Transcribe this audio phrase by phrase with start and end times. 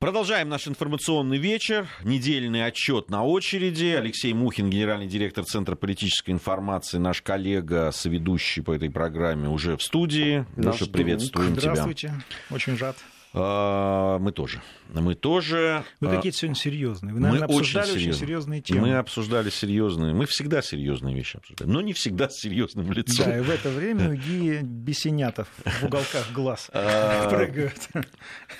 [0.00, 1.86] Продолжаем наш информационный вечер.
[2.04, 3.94] Недельный отчет на очереди.
[3.98, 9.82] Алексей Мухин, генеральный директор Центра политической информации, наш коллега, соведущий по этой программе, уже в
[9.82, 10.46] студии.
[10.56, 11.60] Леша, приветствуем тебя.
[11.60, 12.14] Здравствуйте.
[12.50, 12.96] Очень рад.
[13.32, 14.60] А, мы тоже.
[14.88, 15.84] Мы тоже.
[16.00, 17.14] Вы а, какие-то сегодня серьезные.
[17.14, 18.80] Вы, наверное, мы обсуждали очень, очень серьезные темы.
[18.80, 20.14] Мы обсуждали серьезные.
[20.14, 23.26] Мы всегда серьезные вещи обсуждаем, но не всегда с серьезным лицом.
[23.26, 27.88] Да, и в это время у Гии бесенятов в уголках глаз А, прыгают.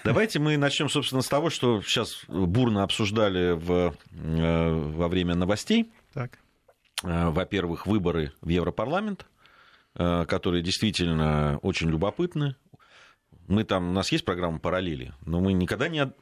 [0.05, 5.93] Давайте мы начнем, собственно, с того, что сейчас бурно обсуждали в, э, во время новостей.
[6.15, 6.39] Так.
[7.03, 9.27] Э, Во-первых, выборы в Европарламент,
[9.97, 12.55] э, которые действительно очень любопытны.
[13.51, 16.17] Мы там, у нас есть программа «Параллели», но мы никогда не от-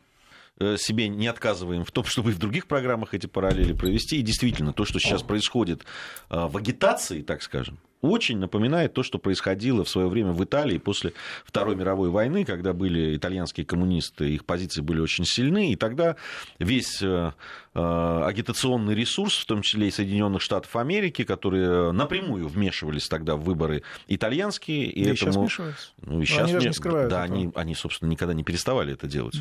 [0.61, 4.19] э, себе не отказываем в том, чтобы и в других программах эти параллели провести.
[4.19, 5.83] И действительно, то, что сейчас происходит
[6.31, 10.79] э, в агитации, так скажем, очень напоминает то, что происходило в свое время в Италии
[10.79, 11.13] после
[11.45, 16.17] Второй мировой войны, когда были итальянские коммунисты, их позиции были очень сильны, и тогда
[16.59, 17.33] весь э,
[17.75, 23.43] э, агитационный ресурс, в том числе и Соединенных Штатов Америки, которые напрямую вмешивались тогда в
[23.43, 25.41] выборы итальянские, и и сейчас этому...
[25.41, 25.89] вмешиваются.
[26.03, 27.39] Ну, и сейчас они даже не скрывают Да, этого.
[27.39, 29.37] они, они, собственно, никогда не переставали это делать.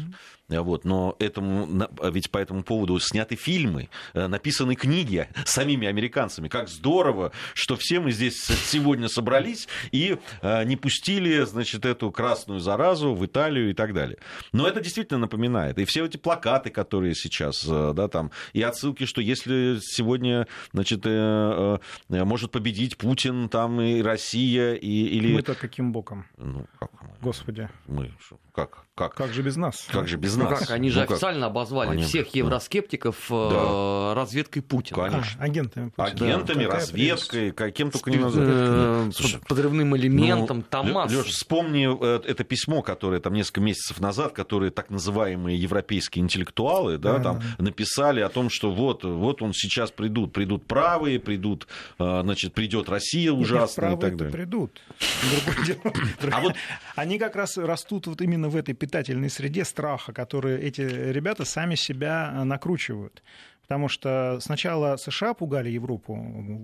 [0.50, 6.48] А Вот, но этому, на- ведь по этому поводу сняты фильмы, написаны книги самими американцами.
[6.48, 12.59] Как здорово, что все мы здесь сегодня собрались и э, не пустили, значит, эту красную
[12.59, 14.17] заразу в Италию и так далее.
[14.53, 15.78] Но это действительно напоминает.
[15.80, 21.02] И все эти плакаты, которые сейчас, э, да, там, и отсылки, что если сегодня, значит,
[21.06, 21.78] э,
[22.09, 25.34] может победить Путин, там, и Россия, и, или...
[25.34, 26.25] Мы-то каким боком?
[26.38, 26.92] Ну, как?
[27.22, 28.12] Господи, Мы,
[28.53, 29.88] как, как, как же без нас?
[29.92, 30.59] как же без Ну нас?
[30.59, 31.12] как, они же Ну как?
[31.12, 32.40] официально обозвали Они- всех да.
[32.40, 34.16] евроскептиков э, Да.
[34.16, 35.06] разведкой Путина.
[35.06, 35.44] А, Конечно.
[35.44, 35.90] агентами.
[35.95, 36.06] Путина.
[36.34, 39.16] Агентами, Какая разведкой, каким только не Э, назовешь.
[39.16, 41.16] Слушай, подрывным элементом, ну, там масса.
[41.16, 46.98] Лёш, вспомни э, это письмо, которое там несколько месяцев назад, которые так называемые европейские интеллектуалы,
[46.98, 47.64] да, Да, там да.
[47.64, 51.68] написали о том, что вот, вот он сейчас придут, придут правые, придут,
[52.00, 54.34] э, значит, придет Россия Нет, ужасная и правые-то так далее.
[54.34, 54.81] придут.
[56.31, 56.53] А вот
[56.96, 61.75] Они как раз растут вот именно в этой питательной среде страха, которые эти ребята сами
[61.75, 63.22] себя э, накручивают.
[63.62, 66.18] Потому что сначала США пугали Европу,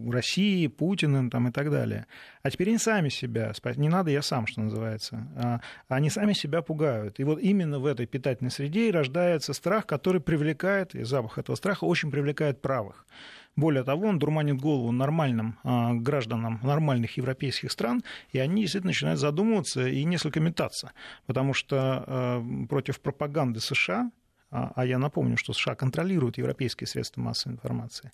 [0.09, 2.05] России, Путиным там, и так далее.
[2.43, 5.27] А теперь они сами себя, не надо, я сам, что называется.
[5.35, 7.19] А Они сами себя пугают.
[7.19, 11.57] И вот именно в этой питательной среде и рождается страх, который привлекает, и запах этого
[11.57, 13.05] страха очень привлекает правых.
[13.55, 19.19] Более того, он дурманит голову нормальным а, гражданам нормальных европейских стран, и они действительно начинают
[19.19, 20.91] задумываться и несколько метаться.
[21.27, 24.11] Потому что а, против пропаганды США,
[24.49, 28.11] а а я напомню, что США контролируют европейские средства массовой информации,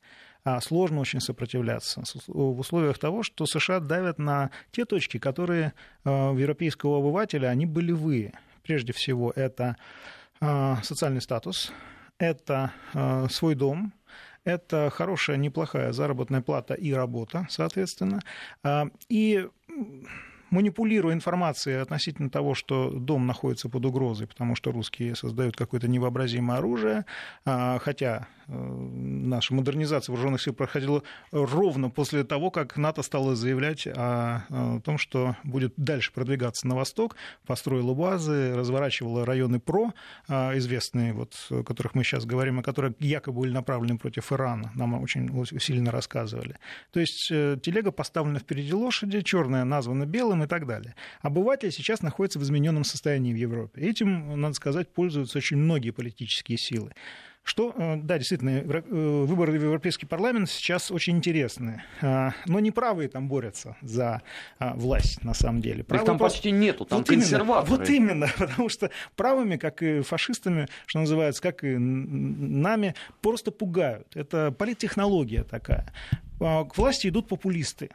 [0.62, 5.74] сложно очень сопротивляться в условиях того, что США давят на те точки, которые
[6.06, 8.32] у европейского обывателя, они болевые.
[8.64, 9.76] Прежде всего, это
[10.40, 11.74] социальный статус,
[12.20, 12.72] это
[13.30, 13.92] свой дом,
[14.44, 18.20] это хорошая, неплохая заработная плата и работа, соответственно.
[18.64, 19.48] А, И
[20.50, 26.58] манипулируя информацией относительно того, что дом находится под угрозой, потому что русские создают какое-то невообразимое
[26.58, 27.06] оружие,
[27.46, 33.88] а, хотя э, наша модернизация вооруженных сил проходила ровно после того, как НАТО стало заявлять
[33.88, 39.94] о, о том, что будет дальше продвигаться на восток, построила базы, разворачивала районы ПРО,
[40.28, 44.72] а, известные, вот, о которых мы сейчас говорим, и которые якобы были направлены против Ирана,
[44.76, 46.58] нам очень усиленно рассказывали.
[46.92, 50.96] То есть э, телега поставлена впереди лошади, черная названа белым и так далее.
[51.22, 53.82] Обыватель сейчас находится в измененном состоянии в Европе.
[53.82, 56.92] Этим, надо сказать, пользуются очень многие политические силы.
[57.42, 58.82] Что, э, да, действительно, э,
[59.26, 61.82] выборы в Европейский парламент сейчас очень интересны.
[62.02, 64.22] А, Но не правые там борются за
[64.60, 65.80] а, власть, на самом деле.
[65.80, 67.78] Их Правые там просто- почти нету, там вот именно, консерваторы.
[67.78, 74.16] вот именно, потому что правыми, как и фашистами, что называется, как и нами, просто пугают.
[74.16, 75.92] Это политтехнология такая.
[76.40, 77.90] А, К власти идут популисты.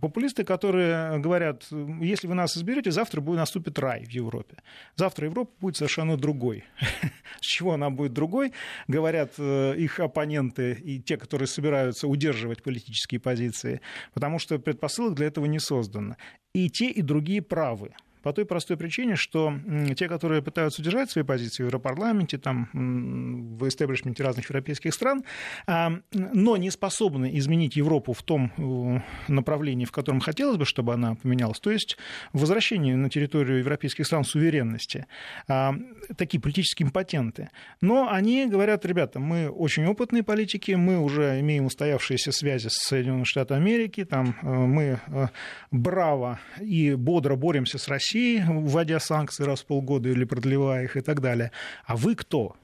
[0.00, 1.66] Популисты, которые говорят,
[2.00, 4.56] если вы нас изберете, завтра будет наступит рай в Европе.
[4.94, 6.64] Завтра Европа будет совершенно другой.
[7.40, 8.52] С чего она будет другой,
[8.86, 13.80] говорят э, их оппоненты и те, которые собираются удерживать политические позиции,
[14.14, 16.16] потому что предпосылок для этого не создано.
[16.54, 17.92] И те, и другие правы.
[18.22, 19.54] По той простой причине, что
[19.96, 25.24] те, которые пытаются удержать свои позиции в Европарламенте, там, в истеблишменте разных европейских стран,
[25.66, 29.00] а, но не способны изменить Европу в том э,
[29.32, 31.96] направлении, в котором хотелось бы, чтобы она поменялась, то есть
[32.32, 35.06] возвращение на территорию европейских стран суверенности,
[35.48, 35.74] а,
[36.16, 37.50] такие политические импотенты.
[37.80, 43.24] Но они говорят, ребята, мы очень опытные политики, мы уже имеем устоявшиеся связи с Соединенными
[43.24, 45.28] Штатами Америки, там, э, мы э,
[45.70, 50.96] браво и бодро боремся с Россией, России, вводя санкции раз в полгода или продлевая их
[50.96, 51.50] и так далее.
[51.86, 52.56] А вы кто?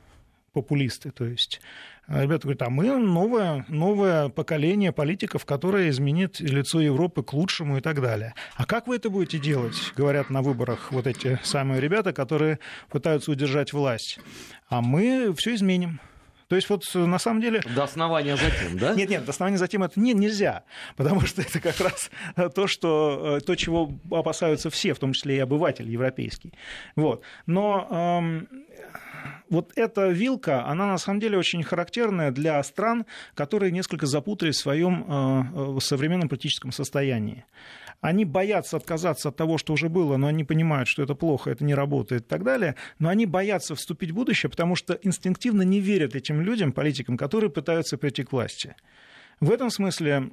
[0.52, 1.60] Популисты, то есть.
[2.06, 7.78] А ребята говорят, а мы новое, новое поколение политиков, которое изменит лицо Европы к лучшему
[7.78, 8.34] и так далее.
[8.56, 12.58] А как вы это будете делать, говорят на выборах вот эти самые ребята, которые
[12.90, 14.18] пытаются удержать власть.
[14.68, 15.98] А мы все изменим.
[16.48, 17.60] То есть вот э, на самом деле...
[17.74, 18.94] До основания затем, да?
[18.94, 20.64] Нет, нет, до основания затем это не, нельзя,
[20.96, 25.12] потому что это как раз э, то, что, э, то, чего опасаются все, в том
[25.12, 26.54] числе и обыватель европейский.
[26.96, 27.22] Вот.
[27.46, 28.48] Но эм,
[29.50, 34.60] вот эта вилка, она на самом деле очень характерная для стран, которые несколько запутались в
[34.60, 35.04] своем
[35.76, 37.44] э, современном политическом состоянии.
[38.00, 41.64] Они боятся отказаться от того, что уже было, но они понимают, что это плохо, это
[41.64, 42.76] не работает и так далее.
[42.98, 47.50] Но они боятся вступить в будущее, потому что инстинктивно не верят этим людям, политикам, которые
[47.50, 48.76] пытаются прийти к власти.
[49.40, 50.30] В этом смысле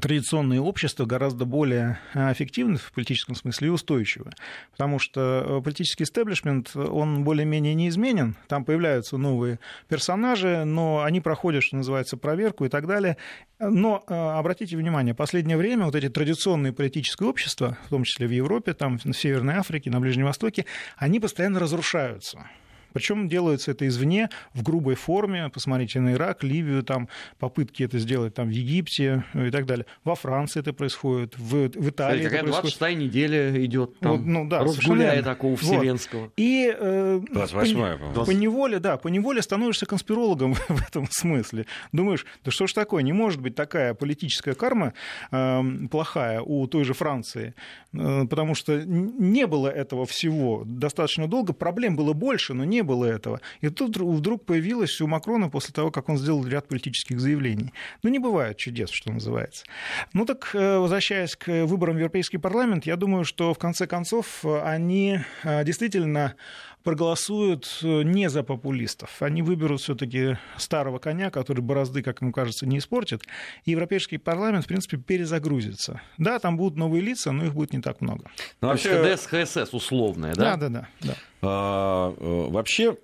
[0.00, 4.32] традиционные общества гораздо более эффективны в политическом смысле и устойчивы,
[4.72, 9.58] потому что э, политический истеблишмент, он более-менее неизменен, там появляются новые
[9.88, 13.16] персонажи, но они проходят, что называется, проверку и так далее.
[13.58, 18.30] Но э, обратите внимание, последнее время вот эти традиционные политические общества, в том числе в
[18.30, 20.64] Европе, там, в Северной Африке, на Ближнем Востоке,
[20.96, 22.48] они постоянно разрушаются.
[22.92, 25.48] Причем делается это извне, в грубой форме.
[25.52, 27.08] Посмотрите на Ирак, Ливию, там
[27.38, 29.86] попытки это сделать там, в Египте и так далее.
[30.04, 32.78] Во Франции это происходит, в, в Италии Смотрите, это происходит.
[32.78, 36.22] 26 неделя идет там, Вот, ну, да, разгуляя такого вселенского.
[36.22, 36.32] Вот.
[36.36, 41.66] И э, 28 по, по неволе, да, по неволе становишься конспирологом в этом смысле.
[41.92, 44.94] Думаешь, да что ж такое, не может быть такая политическая карма
[45.30, 47.54] э, плохая у той же Франции,
[47.92, 53.04] э, потому что не было этого всего достаточно долго, проблем было больше, но не было
[53.04, 53.40] этого.
[53.60, 57.72] И тут вдруг появилось у Макрона после того, как он сделал ряд политических заявлений.
[58.02, 59.64] Ну, не бывает чудес, что называется.
[60.12, 64.44] Ну так, э, возвращаясь к выборам в Европейский парламент, я думаю, что в конце концов
[64.44, 66.34] они э, действительно
[66.82, 69.22] проголосуют э, не за популистов.
[69.22, 73.22] Они выберут все-таки старого коня, который борозды, как ему кажется, не испортит.
[73.64, 76.00] И Европейский парламент, в принципе, перезагрузится.
[76.18, 78.30] Да, там будут новые лица, но их будет не так много.
[78.60, 79.02] Ну, вообще...
[79.02, 80.56] ХДС, ХСС условная, да?
[80.56, 80.88] Да, да, да.
[81.00, 81.14] да.
[81.42, 82.96] А, вообще,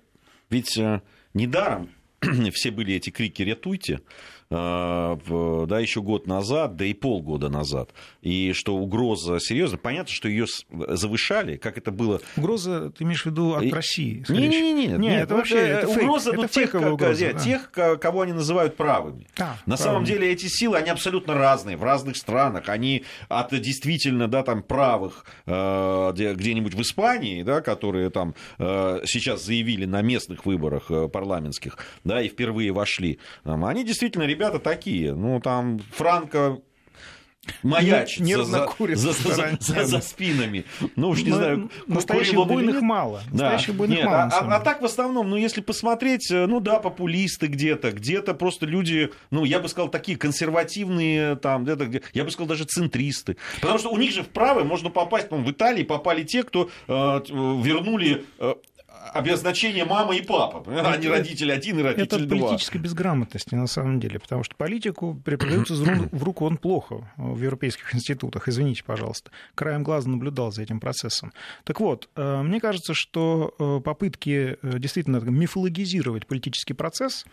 [0.49, 0.79] ведь
[1.33, 1.89] недаром
[2.53, 4.01] все были эти крики «ретуйте»,
[4.49, 7.91] да, еще год назад, да и полгода назад.
[8.21, 9.77] И что угроза серьезная.
[9.79, 12.19] Понятно, что ее завышали, как это было.
[12.35, 13.71] Угроза, ты имеешь в виду от и...
[13.71, 14.25] России?
[14.27, 16.37] Не-не-не, нет, нет, это вообще это угроза фейк.
[16.37, 17.39] ну, это тех, как, угроза, да.
[17.39, 19.27] тех, кого они называют правыми.
[19.37, 19.77] А, На правыми.
[19.77, 22.69] самом деле эти силы, они абсолютно разные в разных странах.
[22.69, 29.43] Они от действительно, да, там правых э, где-нибудь в Испании, да, которые там э, сейчас
[29.43, 33.19] заявили на местных выборах э, парламентских, да, и впервые вошли.
[33.43, 35.13] Они действительно ребята такие.
[35.13, 36.61] Ну, там Франко
[37.63, 40.65] маячит не, за, за, за, за, за спинами.
[40.95, 43.21] Ну уж не Но знаю, настоящих буйных мало.
[43.31, 43.51] Да.
[43.51, 44.29] Настоящих буйных Нет, мало.
[44.31, 48.65] А, а так в основном, ну если посмотреть, э, ну да, популисты где-то, где-то просто
[48.65, 53.37] люди, ну я бы сказал, такие консервативные, там, где-то, где, я бы сказал, даже центристы.
[53.61, 56.91] Потому что у них же вправо можно попасть, по в Италии попали те, кто э,
[56.93, 58.55] вернули э,
[59.13, 60.69] обозначение мама и папа.
[60.69, 62.37] Это, они родители один и родитель это два.
[62.37, 67.41] Это политической безграмотности на самом деле, потому что политику преподаются в руку он плохо в
[67.41, 68.47] европейских институтах.
[68.47, 69.31] Извините, пожалуйста.
[69.55, 71.33] Краем глаза наблюдал за этим процессом.
[71.63, 77.25] Так вот, э, мне кажется, что э, попытки э, действительно мифологизировать политический процесс,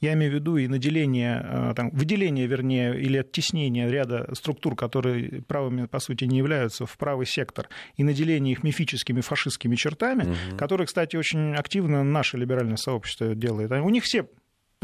[0.00, 5.86] я имею в виду и наделение, там, выделение, вернее, или оттеснение ряда структур, которые правыми,
[5.86, 10.56] по сути, не являются, в правый сектор, и наделение их мифическими фашистскими чертами, угу.
[10.56, 13.72] которые, кстати, очень активно наше либеральное сообщество делает.
[13.72, 14.28] У них все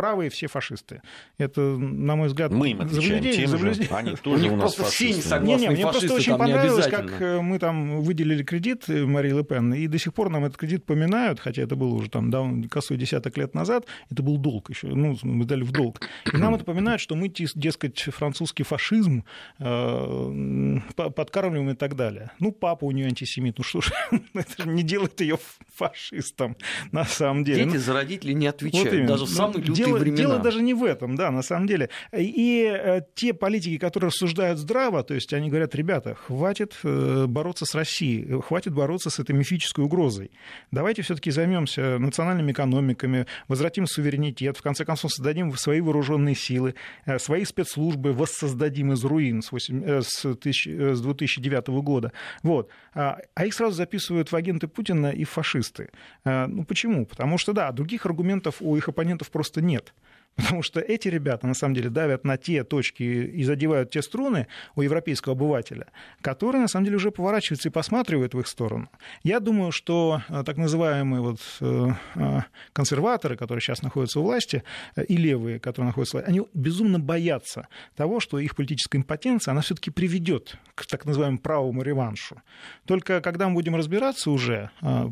[0.01, 1.03] правые все фашисты.
[1.37, 3.47] Это, на мой взгляд, мы им заблуждение.
[3.47, 3.95] заблуждение.
[3.95, 5.17] Они тоже у, у нас фашисты.
[5.17, 9.05] Не согласны, не, не, мне просто очень понравилось, как э, мы там выделили кредит э,
[9.05, 12.09] Марии Ле Пен, и до сих пор нам этот кредит поминают, хотя это было уже
[12.09, 16.01] там давно, косой десяток лет назад, это был долг еще, ну, мы дали в долг.
[16.33, 19.25] И нам это поминают, что мы, дескать, французский фашизм
[19.59, 22.31] э, подкармливаем и так далее.
[22.39, 23.93] Ну, папа у нее антисемит, ну что ж,
[24.33, 25.39] это не делает ее
[25.75, 26.57] фашистом
[26.91, 27.65] на самом деле.
[27.65, 30.17] Дети ну, за родителей не отвечают, вот даже в самый ну, лютый дело, времена.
[30.17, 31.91] Дело даже не в этом, да, на самом деле.
[32.17, 37.65] И э, те политики, которые рассуждают здраво, то есть они говорят, ребята, хватит э, бороться
[37.65, 40.31] с Россией, хватит бороться с этой мифической угрозой.
[40.71, 46.75] Давайте все-таки займемся национальными экономиками, возвратим суверенитет, в конце концов создадим свои вооруженные силы,
[47.07, 52.13] э, свои спецслужбы воссоздадим из руин с, 8, с, 1000, с 2009 года.
[52.43, 52.69] Вот.
[52.95, 55.91] А, а их сразу записывают в агенты Путина и фашисты.
[56.25, 57.07] Ну почему?
[57.07, 59.95] Потому что, да, других аргументов у их оппонентов просто нет нет.
[60.37, 64.47] Потому что эти ребята, на самом деле, давят на те точки и задевают те струны
[64.75, 65.87] у европейского обывателя,
[66.21, 68.89] которые, на самом деле, уже поворачиваются и посматривают в их сторону.
[69.23, 72.41] Я думаю, что э, так называемые вот э, э,
[72.73, 74.63] консерваторы, которые сейчас находятся у власти,
[75.09, 79.61] и левые, которые находятся у власти, они безумно боятся того, что их политическая импотенция, она
[79.61, 82.41] все-таки приведет к так называемому правому реваншу.
[82.87, 84.71] Только когда мы будем разбираться уже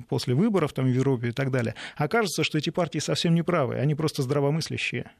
[0.09, 3.77] после выборов там, в Европе и так далее, окажется, что эти партии совсем не правы,
[3.77, 5.11] они просто здравомыслящие.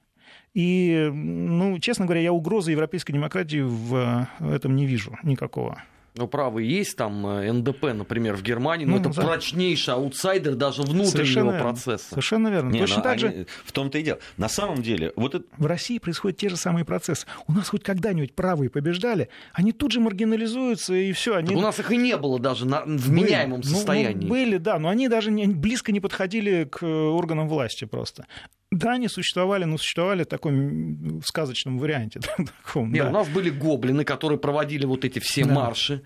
[0.55, 5.83] И, ну, честно говоря, я угрозы европейской демократии в этом не вижу никакого.
[6.19, 9.23] Ну, право есть, там э, НДП, например, в Германии, но ну, это да.
[9.23, 12.09] прочнейший аутсайдер даже внутреннего Совершенно процесса.
[12.09, 12.71] Совершенно верно.
[12.71, 13.47] Не, Точно так они, же...
[13.65, 14.19] В том-то и дело.
[14.37, 15.13] На самом деле...
[15.15, 15.45] Вот это...
[15.59, 17.25] В России происходят те же самые процессы.
[17.47, 21.37] У нас хоть когда-нибудь правые побеждали, они тут же маргинализуются, и все.
[21.37, 21.55] Они...
[21.55, 23.71] у нас их и не было даже на вменяемом были.
[23.71, 24.17] состоянии.
[24.17, 28.27] Ну, ну, были, да, но они даже не, близко не подходили к органам власти просто.
[28.71, 32.21] Да, они существовали, но существовали в таком сказочном варианте.
[32.65, 33.11] Таком, Нет, да.
[33.11, 35.55] У нас были гоблины, которые проводили вот эти все да.
[35.55, 36.03] марши.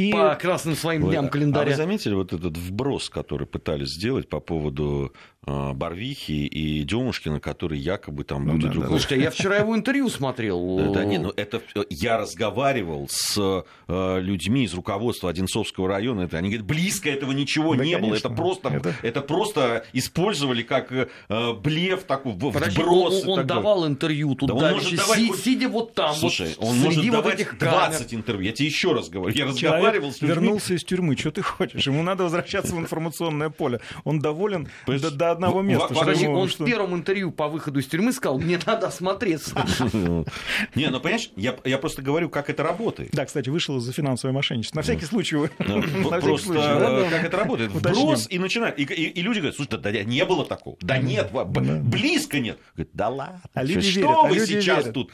[0.00, 0.12] И...
[0.12, 1.66] По красным своим дням календаря.
[1.66, 5.12] А вы заметили вот этот вброс, который пытались сделать по поводу
[5.46, 8.72] э, Барвихи и Демушкина, который якобы там ну, будет...
[8.72, 8.86] Да, да.
[8.86, 10.78] Слушайте, я вчера его интервью смотрел.
[10.78, 11.60] Да, да не, ну это...
[11.90, 17.84] Я разговаривал с людьми из руководства Одинцовского района, это, они говорят, близко этого ничего да,
[17.84, 18.08] не конечно.
[18.08, 18.94] было, это просто, это...
[19.02, 21.06] это просто использовали как э,
[21.54, 23.22] блеф, такой Подожди, вброс.
[23.26, 25.18] Он, он давал интервью туда, да, он может давать...
[25.18, 29.10] си, сидя вот там, Слушай, вот, он может давать 20 интервью, я тебе еще раз
[29.10, 30.34] говорю, я разговаривал разговаривал с людьми.
[30.34, 31.86] вернулся из тюрьмы, что ты хочешь?
[31.86, 33.80] Ему надо возвращаться в информационное поле.
[34.04, 35.94] Он доволен до, до одного места.
[35.94, 36.64] Подожди, он что...
[36.64, 39.54] в первом интервью по выходу из тюрьмы сказал, мне надо осмотреться.
[40.74, 43.10] Не, ну понимаешь, я, я просто говорю, как это работает.
[43.12, 44.78] Да, кстати, вышел из-за финансовой мошенничества.
[44.78, 45.30] На всякий случай.
[46.20, 47.70] Просто э, как это работает.
[47.70, 48.78] Вброс и начинает.
[48.78, 50.76] И люди говорят, слушай, да не было такого.
[50.80, 52.58] Да нет, близко нет.
[52.92, 53.40] Да ладно.
[53.54, 55.12] А что вы сейчас тут?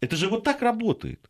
[0.00, 1.28] Это же вот так работает.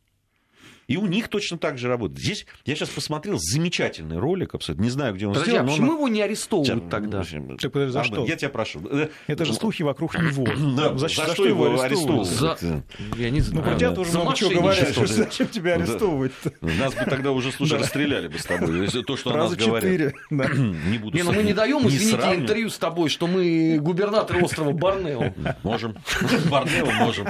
[0.89, 2.19] И у них точно так же работает.
[2.19, 4.85] Здесь я сейчас посмотрел замечательный ролик, абсолютно.
[4.85, 5.67] Не знаю, где он Подожди, сделан.
[5.67, 5.97] А почему он...
[5.97, 7.23] его не арестовывают сейчас, тогда?
[7.61, 8.25] Так, подожди, за что?
[8.25, 8.81] Я тебя прошу.
[9.27, 10.47] Это же слухи вокруг него.
[10.75, 12.29] Да, за, за, за что его арестовывают?
[12.29, 12.83] За...
[13.19, 13.67] Я не знаю.
[13.67, 14.89] Ну, хотя тоже много чего говорят.
[14.89, 18.89] Зачем тебя арестовывать Нас бы тогда уже, слушай, расстреляли бы с тобой.
[18.89, 20.15] То, что нас говорят.
[20.31, 24.73] Не буду Не, ну мы не даем, извините, интервью с тобой, что мы губернатор острова
[24.73, 25.35] Борнео.
[25.63, 25.97] Можем.
[26.51, 27.27] Борнео можем.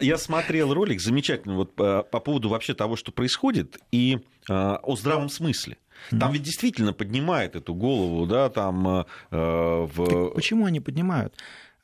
[0.00, 1.67] Я смотрел ролик замечательный.
[1.68, 5.76] Вот по, по поводу вообще того, что происходит, и э, о здравом смысле.
[6.10, 8.86] Там ведь действительно поднимает эту голову, да, там...
[8.88, 10.06] Э, в...
[10.06, 11.34] Так почему они поднимают?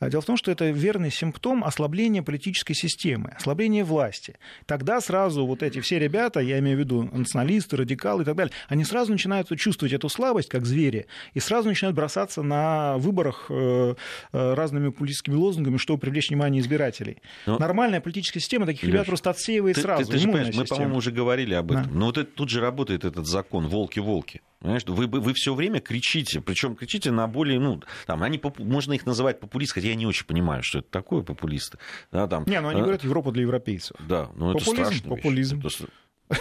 [0.04, 4.37] А дело в том, что это верный симптом ослабления политической системы, ослабления власти.
[4.66, 8.52] Тогда сразу вот эти все ребята, я имею в виду националисты, радикалы и так далее,
[8.68, 13.94] они сразу начинают чувствовать эту слабость, как звери, и сразу начинают бросаться на выборах э,
[14.32, 17.23] э, разными политическими лозунгами, чтобы привлечь внимание избирателей.
[17.46, 17.58] Но...
[17.58, 20.04] Нормальная политическая система таких Леш, ребят просто отсеивает ты, сразу.
[20.04, 21.84] Ты, ты же понимаешь, мы, по-моему, уже говорили об этом.
[21.84, 21.90] Да.
[21.90, 24.42] Но вот это, тут же работает этот закон «волки-волки».
[24.64, 29.04] Понимаешь, вы, вы все время кричите, причем кричите на более, ну, там, они, можно их
[29.04, 31.76] называть популисты, хотя я не очень понимаю, что это такое популисты.
[32.11, 32.83] Да, там, не, ну они а...
[32.83, 33.94] говорят Европа для европейцев.
[34.00, 35.11] Да, но популизм, это страшно.
[35.11, 35.59] Популизм.
[35.59, 36.38] Это...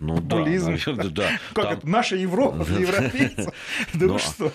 [0.00, 0.64] Ну популизм.
[0.64, 1.30] да, наверное, да.
[1.54, 1.72] Как Там...
[1.74, 1.88] это?
[1.88, 3.54] Наша Европа для европейцев?
[3.94, 4.52] Да ну что?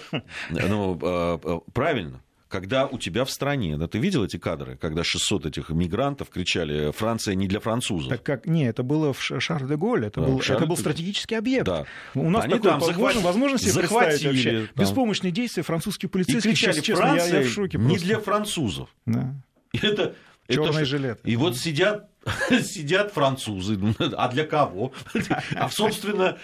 [0.49, 2.21] Ну, а, а, правильно
[2.51, 6.91] когда у тебя в стране, да, ты видел эти кадры, когда 600 этих мигрантов кричали
[6.91, 8.09] «Франция не для французов».
[8.09, 10.57] Так как, не, это было в Шар-де-Голь, это, да, был, Шар...
[10.57, 11.65] это был стратегический объект.
[11.65, 11.85] Да.
[12.13, 13.15] У нас Они такой там захват...
[13.15, 14.67] возможности захватили, вообще.
[14.75, 14.85] Там.
[14.85, 16.51] Беспомощные действия французских полицейских.
[16.51, 18.89] И кричали, честно, Франция я, я в шоке не для французов.
[19.05, 19.33] Да.
[19.73, 20.15] Это,
[20.49, 21.19] Черный это, жилет.
[21.23, 22.09] И вот сидят
[22.63, 23.79] сидят французы.
[24.17, 24.91] А для кого?
[25.55, 26.37] А, собственно,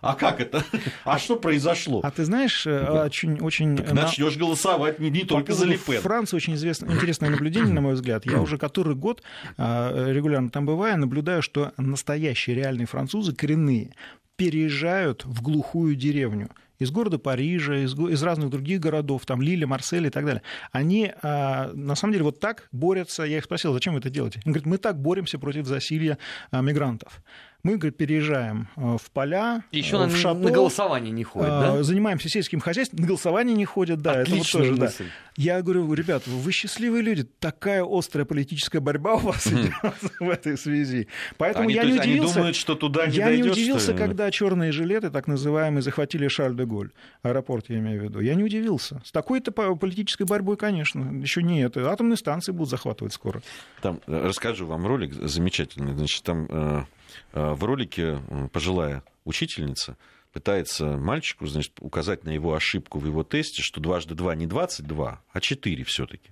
[0.00, 0.64] а как это?
[1.04, 2.00] А что произошло?
[2.02, 3.40] А ты знаешь, э, очень...
[3.40, 6.00] очень начнешь голосовать не, не только за Липен.
[6.00, 8.24] Франция очень известно, интересное наблюдение, на мой взгляд.
[8.26, 9.22] Я уже который год
[9.56, 13.94] э, регулярно там бываю, наблюдаю, что настоящие реальные французы, коренные,
[14.36, 20.06] переезжают в глухую деревню из города Парижа, из, из разных других городов, там Лили, Марсель
[20.06, 20.42] и так далее,
[20.72, 23.22] они а, на самом деле вот так борются.
[23.22, 24.40] Я их спросил, зачем вы это делаете?
[24.44, 26.18] Они говорят, мы так боремся против засилья
[26.50, 27.22] а, мигрантов.
[27.62, 30.40] Мы, говорит, переезжаем э, в поля, Еще э, в шато.
[30.40, 31.76] на голосование не ходят, да?
[31.76, 34.20] Э, занимаемся сельским хозяйством, на голосование не ходят, да.
[34.20, 35.04] Отличная это вот тоже, мысль.
[35.04, 35.10] Да.
[35.36, 39.72] Я говорю, ребят, вы счастливые люди, такая острая политическая борьба у вас идет
[40.20, 41.08] в этой связи.
[41.36, 42.10] Поэтому они, я не удивился.
[42.12, 46.28] Они думают, что туда не Я дойдет, не удивился, когда черные жилеты, так называемые, захватили
[46.28, 46.90] Шарль-де-Голь,
[47.22, 48.20] аэропорт, я имею в виду.
[48.20, 49.02] Я не удивился.
[49.04, 51.90] С такой-то политической борьбой, конечно, еще не это.
[51.90, 53.42] Атомные станции будут захватывать скоро.
[53.82, 55.94] Там расскажу вам ролик замечательный.
[55.94, 56.86] Значит, там
[57.32, 58.20] в ролике
[58.52, 59.96] пожилая учительница
[60.32, 65.22] пытается мальчику значит, указать на его ошибку в его тесте, что дважды два не 22,
[65.32, 66.30] а 4 все-таки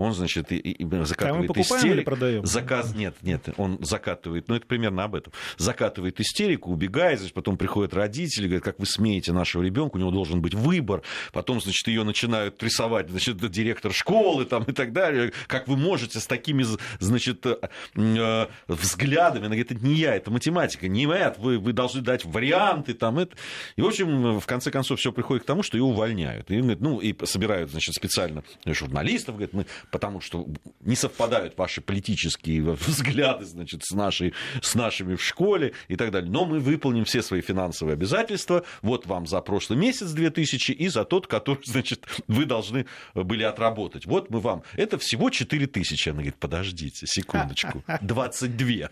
[0.00, 2.04] он, значит, и, и закатывает а истерику.
[2.04, 2.46] продаем?
[2.46, 2.94] Заказ...
[2.94, 5.32] Нет, нет, он закатывает, ну, это примерно об этом.
[5.58, 10.10] Закатывает истерику, убегает, значит, потом приходят родители, говорят, как вы смеете нашего ребенка, у него
[10.10, 11.02] должен быть выбор.
[11.32, 15.32] Потом, значит, ее начинают прессовать, значит, директор школы там, и так далее.
[15.46, 16.64] Как вы можете с такими,
[16.98, 17.58] значит, э,
[17.94, 19.46] э, взглядами?
[19.46, 23.18] Она говорит, это не я, это математика, не я, вы, вы должны дать варианты там.
[23.18, 23.36] Это.
[23.76, 26.50] И, в общем, в конце концов, все приходит к тому, что ее увольняют.
[26.50, 30.46] И, ну, и собирают, значит, специально журналистов, говорят, мы потому что
[30.80, 36.30] не совпадают ваши политические взгляды значит, с, нашей, с нашими в школе и так далее.
[36.30, 38.64] Но мы выполним все свои финансовые обязательства.
[38.82, 44.06] Вот вам за прошлый месяц 2000 и за тот, который значит, вы должны были отработать.
[44.06, 44.62] Вот мы вам.
[44.76, 46.08] Это всего 4000.
[46.08, 47.82] Она говорит, подождите, секундочку.
[48.00, 48.88] 22.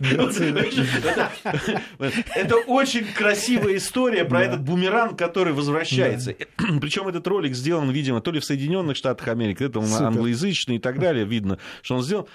[2.35, 6.35] Это очень красивая история про этот бумеранг, который возвращается.
[6.81, 10.99] Причем этот ролик сделан, видимо, то ли в Соединенных Штатах Америки, это англоязычный и так
[10.99, 12.29] далее, видно, что он сделал.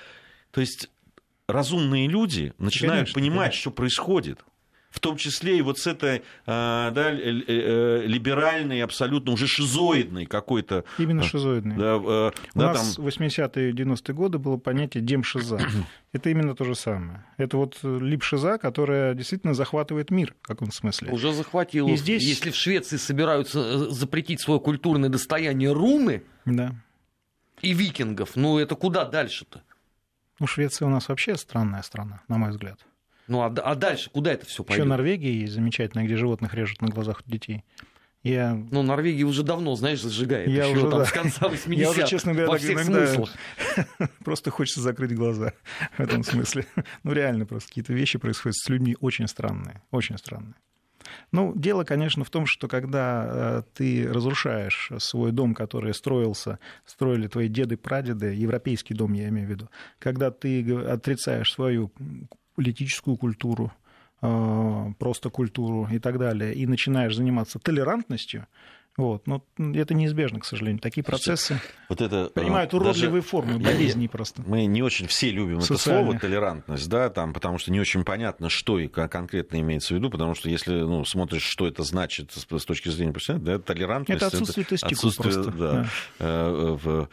[0.51, 0.89] То есть
[1.47, 3.61] разумные люди начинают конечно, понимать, конечно.
[3.61, 4.43] что происходит
[4.93, 10.85] в том числе и вот с этой а, да, э, либеральной, абсолютно уже шизоидной какой-то...
[10.99, 11.75] Именно а, шизоидной.
[11.75, 13.03] Да, У да, нас там...
[13.03, 15.59] в 80-е и 90-е годы было понятие демшиза.
[16.13, 17.25] Это именно то же самое.
[17.37, 21.11] Это вот липшиза, которая действительно захватывает мир в каком смысле.
[21.11, 21.89] Уже захватила.
[21.89, 22.23] И здесь...
[22.23, 26.75] Если в Швеции собираются э, запретить свое культурное достояние руны, да
[27.61, 28.35] и викингов.
[28.35, 29.63] Ну, это куда дальше-то?
[30.39, 32.79] Ну, Швеция у нас вообще странная страна, на мой взгляд.
[33.27, 34.83] Ну, а, а дальше куда это все пойдет?
[34.83, 37.63] Еще Норвегия есть замечательная, где животных режут на глазах у детей.
[38.23, 38.53] Я...
[38.53, 40.47] Ну, Норвегия уже давно, знаешь, зажигает.
[40.47, 41.05] Я еще уже, там да.
[41.05, 41.73] с конца 80-х.
[41.75, 43.07] Я уже, честно говоря, во всех иногда...
[43.07, 43.35] смыслах.
[44.23, 45.53] Просто хочется закрыть глаза
[45.97, 46.65] в этом смысле.
[47.03, 49.81] Ну, реально, просто какие-то вещи происходят с людьми очень странные.
[49.91, 50.55] Очень странные.
[51.31, 57.27] Ну, дело, конечно, в том, что когда э, ты разрушаешь свой дом, который строился, строили
[57.27, 61.91] твои деды, прадеды, европейский дом, я имею в виду, когда ты отрицаешь свою
[62.55, 63.71] политическую культуру,
[64.21, 68.47] э, просто культуру и так далее, и начинаешь заниматься толерантностью,
[68.95, 69.25] вот.
[69.25, 70.79] Но это неизбежно, к сожалению.
[70.79, 71.59] Такие процессы
[71.89, 74.43] вот это, а, принимают уродливые формы, болезней просто.
[74.45, 75.81] Мы не очень все любим Социальных.
[75.81, 79.97] это слово толерантность, да, там, потому что не очень понятно, что и конкретно имеется в
[79.97, 84.21] виду, потому что если ну, смотришь, что это значит с, точки зрения профессионала, да, толерантность...
[84.21, 85.51] Это отсутствие это отсутствие, просто.
[85.51, 85.87] Да, да.
[86.19, 87.09] Э, в...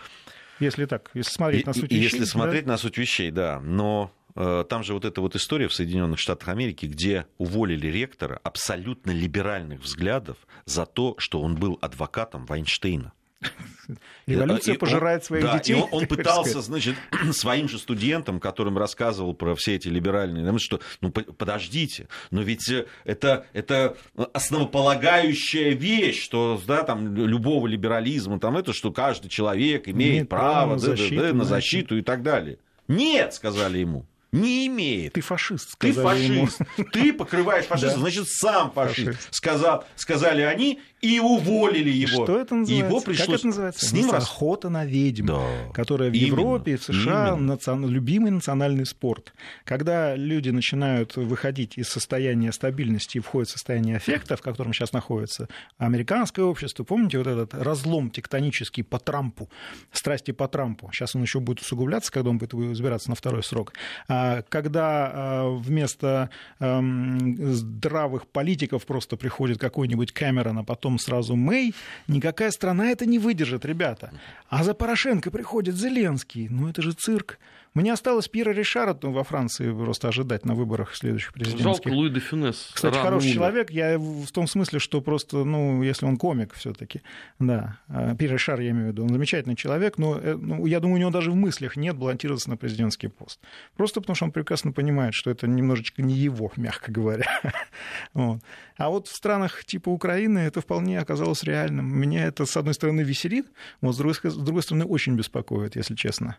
[0.58, 2.02] Если так, если смотреть и, на суть вещей.
[2.02, 3.60] Если смотреть на суть вещей, да.
[3.60, 8.40] Но Э, там же вот эта вот история в Соединенных Штатах Америки, где уволили ректора
[8.42, 13.12] абсолютно либеральных взглядов за то, что он был адвокатом Вайнштейна.
[14.26, 15.72] Революция и пожирает своих да, детей.
[15.72, 16.96] И он, он пытался, значит,
[17.32, 22.86] своим же студентам, которым рассказывал про все эти либеральные, что, ну, подождите, но ведь э,
[23.04, 23.96] это, это
[24.32, 30.52] основополагающая вещь, что, да, там, любого либерализма, там, это, что каждый человек имеет, имеет право,
[30.52, 32.58] право на, защиту, да, на защиту и так далее.
[32.88, 35.14] Нет, сказали ему не имеет.
[35.14, 36.60] Ты фашист, Ты фашист.
[36.76, 36.88] Ему.
[36.92, 38.00] Ты покрываешь фашизм, да.
[38.00, 39.06] значит, сам фашист.
[39.06, 39.34] фашист.
[39.34, 42.24] Сказал, сказали они, и уволили его.
[42.24, 42.86] Что это называется?
[42.86, 43.26] Его пришлось...
[43.26, 43.86] Как это называется?
[43.86, 45.42] С ним охота на ведьм, да.
[45.72, 46.26] которая в Именно.
[46.26, 47.88] Европе в США национ...
[47.88, 49.32] любимый национальный спорт.
[49.64, 54.92] Когда люди начинают выходить из состояния стабильности и входят в состояние аффекта, в котором сейчас
[54.92, 59.48] находится американское общество, помните вот этот разлом тектонический по Трампу,
[59.92, 63.72] страсти по Трампу, сейчас он еще будет усугубляться, когда он будет избираться на второй срок,
[64.06, 71.74] а когда а, вместо эм, здравых политиков просто приходит какой-нибудь Кэмерон, а потом сразу Мэй,
[72.08, 74.12] никакая страна это не выдержит, ребята.
[74.48, 76.48] А за Порошенко приходит Зеленский.
[76.48, 77.38] Ну это же цирк.
[77.74, 81.64] Мне осталось Пьера Ришара во Франции просто ожидать на выборах следующих президентских.
[81.64, 82.70] Жалко Луи де Фюнес.
[82.74, 83.34] Кстати, хороший умер.
[83.34, 83.70] человек.
[83.70, 87.02] Я в том смысле, что просто, ну, если он комик все таки
[87.38, 87.78] да.
[87.88, 90.96] А, Пьер Ришар, я имею в виду, он замечательный человек, но э, ну, я думаю,
[90.96, 93.40] у него даже в мыслях нет баллотироваться на президентский пост.
[93.76, 97.26] Просто потому что он прекрасно понимает, что это немножечко не его, мягко говоря.
[98.14, 98.40] вот.
[98.76, 101.86] А вот в странах типа Украины это вполне оказалось реальным.
[101.86, 103.46] Меня это, с одной стороны, веселит,
[103.80, 106.36] но с другой, с другой стороны, очень беспокоит, если честно.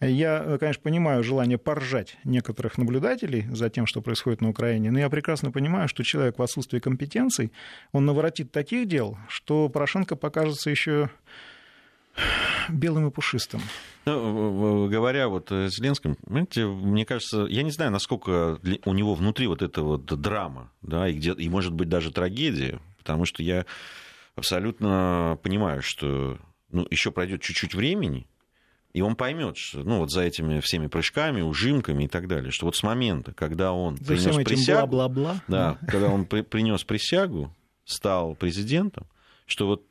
[0.00, 5.10] Я, конечно, понимаю желание поржать некоторых наблюдателей за тем, что происходит на Украине, но я
[5.10, 7.52] прекрасно понимаю, что человек в отсутствии компетенций,
[7.90, 11.10] он наворотит таких дел, что Порошенко покажется еще
[12.68, 13.60] белым и пушистым.
[14.04, 19.46] Ну, говоря вот о Зеленском, понимаете, мне кажется, я не знаю, насколько у него внутри
[19.46, 23.66] вот эта вот драма, да, и, где, и может быть даже трагедия, потому что я
[24.36, 26.38] абсолютно понимаю, что
[26.70, 28.26] ну, еще пройдет чуть-чуть времени,
[28.92, 32.66] и он поймет, что, ну, вот за этими всеми прыжками, ужимками и так далее, что
[32.66, 35.42] вот с момента, когда он за принес присягу, бла-бла-бла.
[35.46, 39.06] Да, когда он при, принес присягу стал президентом,
[39.46, 39.84] что вот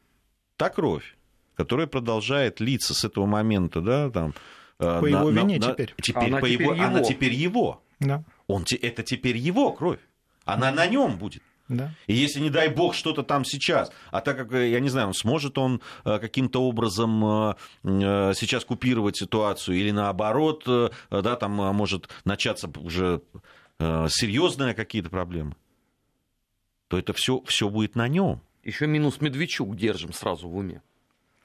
[0.55, 1.15] та кровь,
[1.55, 4.33] которая продолжает литься с этого момента, да, там...
[4.77, 5.95] По на, его вине на, теперь.
[5.99, 6.85] теперь она, по теперь его, его.
[6.85, 7.83] она теперь его.
[7.99, 8.23] Да.
[8.45, 9.99] Он, это теперь его кровь.
[10.45, 11.41] Она на нем будет.
[11.69, 11.91] Да.
[12.07, 15.57] И если, не дай бог, что-то там сейчас, а так как, я не знаю, сможет
[15.57, 20.63] он э, каким-то образом э, э, сейчас купировать ситуацию или наоборот,
[21.09, 23.21] да, там может начаться уже
[23.79, 25.55] серьезные какие-то проблемы,
[26.87, 28.41] то это все, все будет на нем.
[28.63, 30.81] Еще минус Медведчук держим сразу в уме.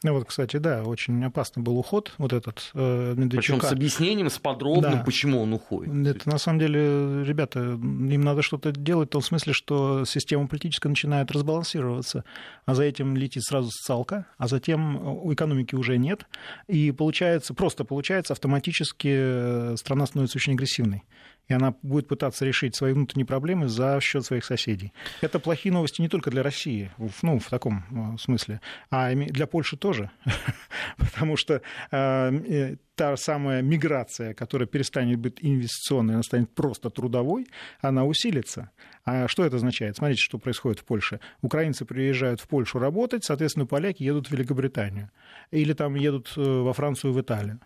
[0.03, 3.59] Ну вот, кстати, да, очень опасный был уход вот этот э, Медведчука.
[3.59, 5.03] Причем с объяснением, с подробным, да.
[5.05, 5.95] почему он уходит.
[6.07, 10.89] Это на самом деле, ребята, им надо что-то делать в том смысле, что система политическая
[10.89, 12.25] начинает разбалансироваться,
[12.67, 16.27] а за этим летит сразу социалка, а затем у экономики уже нет,
[16.67, 21.05] и получается, просто получается автоматически э, страна становится очень агрессивной
[21.49, 24.93] и она будет пытаться решить свои внутренние проблемы за счет своих соседей.
[25.21, 26.91] Это плохие новости не только для России,
[27.23, 28.61] ну, в таком э, смысле,
[28.91, 29.92] а для Польши тоже,
[30.97, 37.47] потому что э, э, та самая миграция, которая перестанет быть инвестиционной, она станет просто трудовой,
[37.81, 38.71] она усилится.
[39.05, 39.97] А что это означает?
[39.97, 41.21] Смотрите, что происходит в Польше.
[41.41, 45.11] Украинцы приезжают в Польшу работать, соответственно, поляки едут в Великобританию.
[45.51, 47.61] Или там едут во Францию, в Италию.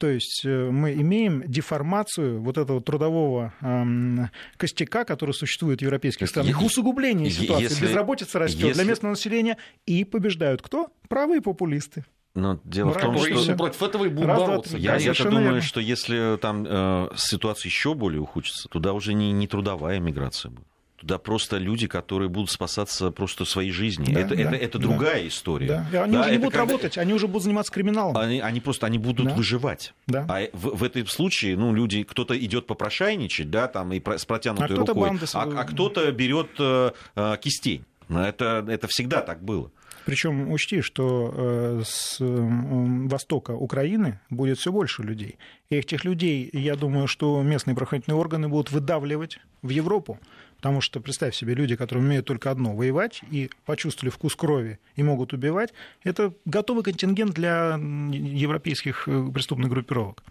[0.00, 6.26] То есть э, мы имеем деформацию вот этого трудового эм, костяка, который существует в европейских
[6.26, 8.80] странах, их усугубление ситуации, если, безработица растет если...
[8.80, 10.88] для местного населения, и побеждают кто?
[11.08, 12.06] Правые популисты.
[12.34, 14.78] Но дело Браво, в том, что против этого и будут Раз, бороться.
[14.78, 15.60] Я, я думаю, верно.
[15.60, 20.66] что если там э, ситуация еще более ухудшится, туда уже не, не трудовая миграция будет.
[21.00, 24.12] Туда просто люди, которые будут спасаться просто своей жизни.
[24.12, 25.86] Да, это, да, это, это да, другая история.
[25.90, 26.04] Да.
[26.04, 26.72] Они да, уже не будут когда...
[26.72, 28.18] работать, они уже будут заниматься криминалом.
[28.18, 29.34] Они, они просто они будут да.
[29.34, 29.94] выживать.
[30.06, 30.26] Да.
[30.28, 34.76] А в, в этом случае, ну, люди, кто-то идет попрошайничать, да, там, и с протянутой
[34.76, 35.24] а рукой, банды...
[35.32, 37.86] а, а кто-то берет э, э, кистень.
[38.10, 39.70] Это, это всегда так было.
[40.04, 45.38] Причем учти, что э, с востока Украины будет все больше людей.
[45.70, 50.18] И этих людей, я думаю, что местные правоохранительные органы будут выдавливать в Европу.
[50.60, 55.02] Потому что, представь себе, люди, которые умеют только одно– воевать, и почувствовали вкус крови и
[55.02, 55.72] могут убивать,
[56.04, 60.22] это готовый контингент для европейских э, преступных группировок.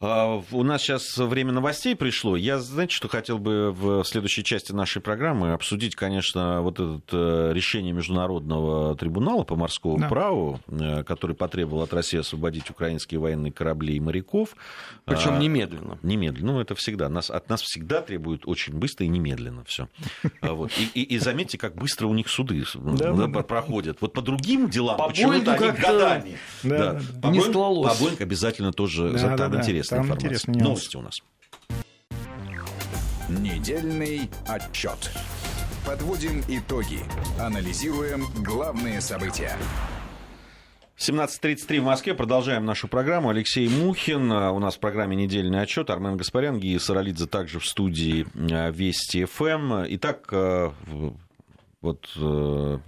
[0.00, 2.36] А, у нас сейчас время новостей пришло.
[2.36, 7.52] Я, знаете, что хотел бы в следующей части нашей программы обсудить, конечно, вот это э,
[7.54, 10.08] решение Международного трибунала по морскому да.
[10.08, 14.56] праву, э, который потребовал от России освободить украинские военные корабли и моряков.
[15.04, 15.98] Причем а, немедленно.
[16.02, 16.54] Немедленно.
[16.54, 17.08] Ну, это всегда.
[17.08, 19.88] Нас, от нас всегда требуют очень быстро и немедленно все.
[20.40, 20.72] А вот.
[20.78, 24.00] И, и, и заметьте, как быстро у них суды да, да, проходят.
[24.00, 26.38] Вот по другим делам почему-то они годами.
[26.62, 27.00] Да, да.
[27.14, 27.30] Да.
[27.30, 27.98] Не склалось.
[27.98, 30.64] По обязательно тоже да, там да, интересно интересная Там информация.
[30.64, 31.14] Новости у нас.
[33.28, 35.10] Недельный отчет.
[35.86, 37.00] Подводим итоги.
[37.38, 39.56] Анализируем главные события.
[40.98, 42.14] 17.33 в Москве.
[42.14, 43.28] Продолжаем нашу программу.
[43.28, 44.30] Алексей Мухин.
[44.30, 45.90] У нас в программе «Недельный отчет».
[45.90, 49.84] Армен Гаспарян, Гия Саралидзе также в студии э, Вести ФМ.
[49.88, 50.70] Итак, э,
[51.80, 52.78] вот э,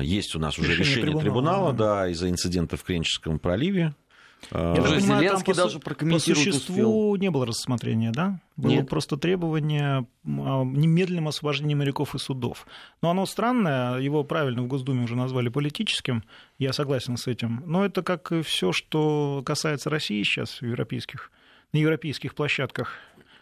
[0.00, 3.94] есть у нас уже решение, решение трибунала, трибунала да, из-за инцидента в Кренческом проливе.
[4.50, 7.16] Я Уже понимаю, Зеленский даже прокомментировать По существу успел.
[7.20, 8.40] не было рассмотрения, да?
[8.56, 8.88] Было Нет.
[8.88, 12.66] просто требование немедленного освобождения моряков и судов.
[13.00, 16.24] Но оно странное, его правильно в Госдуме уже назвали политическим,
[16.58, 17.62] я согласен с этим.
[17.66, 21.30] Но это как и все, что касается России сейчас в европейских,
[21.72, 22.96] на европейских площадках.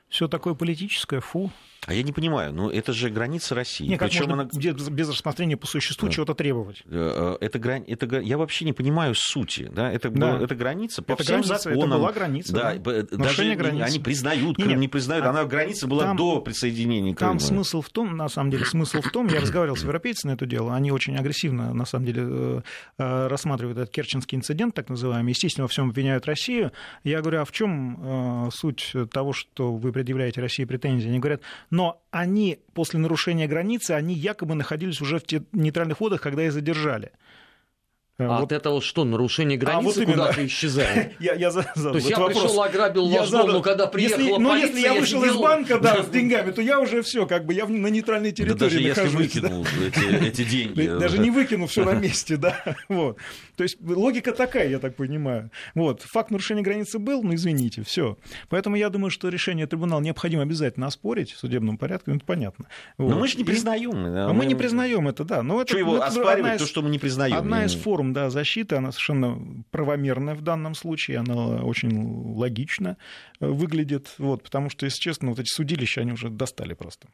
[0.09, 1.51] Все такое политическое, фу.
[1.87, 3.87] А я не понимаю, ну это же граница России.
[3.87, 4.45] Нет, как можно она...
[4.45, 6.15] без рассмотрения по существу да.
[6.15, 6.83] чего-то требовать?
[6.85, 9.71] Э, э, это, грань, это, я вообще не понимаю сути.
[9.75, 9.91] Да?
[9.91, 10.33] Это, да.
[10.33, 11.89] Была, это граница по это всем граница, законам.
[11.89, 12.53] Это была граница.
[12.53, 13.03] Да, да.
[13.11, 13.85] Даже границы.
[13.85, 15.25] они признают, Крым не признают.
[15.25, 17.33] Она граница была там, до присоединения Крыма.
[17.33, 20.35] Там смысл в том, на самом деле, смысл в том, я разговаривал с европейцами на
[20.35, 22.63] это дело, они очень агрессивно, на самом деле,
[22.99, 25.31] э, рассматривают этот керченский инцидент, так называемый.
[25.31, 26.73] Естественно, во всем обвиняют Россию.
[27.05, 31.09] Я говорю, а в чем суть того, что вы предъявляете России претензии?
[31.09, 31.41] Они говорят,
[31.71, 37.13] но они после нарушения границы, они якобы находились уже в нейтральных водах, когда их задержали.
[38.29, 38.45] А вот.
[38.45, 41.13] от этого что, нарушение границы а вот куда-то исчезает?
[41.21, 42.43] я, я задал То есть я вопрос.
[42.43, 45.79] пришел, ограбил я ваш дом, но когда приехала если, ну, если я вышел из банка
[45.79, 48.81] да, с деньгами, то я уже все, как бы я на нейтральной территории да даже
[48.81, 49.35] нахожусь.
[49.35, 49.87] если выкинул да?
[49.87, 50.87] эти, эти деньги.
[50.87, 52.77] Даже не выкину все на месте, да.
[52.89, 53.19] Вот.
[53.57, 55.51] То есть логика такая, я так понимаю.
[55.75, 56.03] Вот.
[56.03, 58.17] Факт нарушения границы был, ну извините, все.
[58.49, 62.67] Поэтому я думаю, что решение трибунала необходимо обязательно оспорить в судебном порядке, ну, это понятно.
[62.99, 63.11] Вот.
[63.11, 63.91] Но мы же не признаем.
[63.91, 65.43] Мы, мы не признаем это, да.
[65.43, 67.35] Но это, что его оспаривать, то, что мы не признаем?
[67.35, 69.39] Одна из форм да, защиты, она совершенно
[69.71, 72.97] правомерная в данном случае, она очень логично
[73.41, 77.09] выглядит, вот, потому что, если честно, вот эти судилища, они уже достали просто.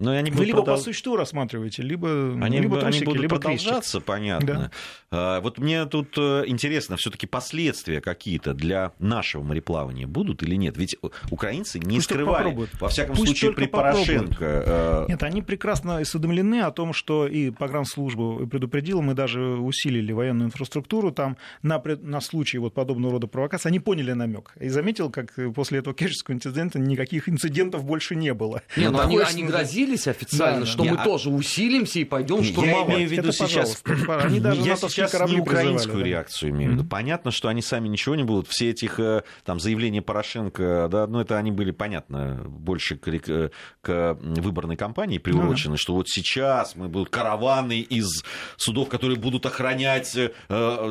[0.00, 0.76] Но они Вы либо продол...
[0.76, 4.04] по существу рассматриваете, либо, они, либо трусики, они будут либо продолжаться, крестик.
[4.04, 4.70] понятно.
[5.10, 5.40] Да.
[5.40, 10.78] Вот мне тут э, интересно, все-таки последствия какие-то для нашего мореплавания будут или нет?
[10.78, 10.96] Ведь
[11.30, 14.32] украинцы не Пусть скрывали, во всяком Пусть случае, при Порошенко.
[14.32, 14.64] Попробуют.
[14.68, 20.46] Э, нет, они прекрасно осведомлены о том, что и погранслужба предупредила, мы даже усилили военную
[20.46, 23.68] инфраструктуру там на, на случай вот подобного рода провокации.
[23.68, 24.54] Они поняли намек.
[24.58, 28.62] И заметил, как после этого кешевского инцидента никаких инцидентов больше не было.
[28.78, 29.42] Нет, но ну, они, они
[29.90, 30.90] грозились официально, да, что да.
[30.90, 31.04] мы а...
[31.04, 32.88] тоже усилимся и пойдем штурмовать.
[32.88, 33.82] Я имею в виду сейчас...
[34.08, 36.84] Они даже я сейчас не украинскую реакцию имею в виду.
[36.84, 38.48] Понятно, что они сами ничего не будут.
[38.48, 43.50] Все этих э, там заявления Порошенко, да, ну это они были, понятно, больше к, к,
[43.82, 48.24] к выборной кампании приурочены, что вот сейчас мы будут караваны из
[48.56, 50.30] судов, которые будут охранять э,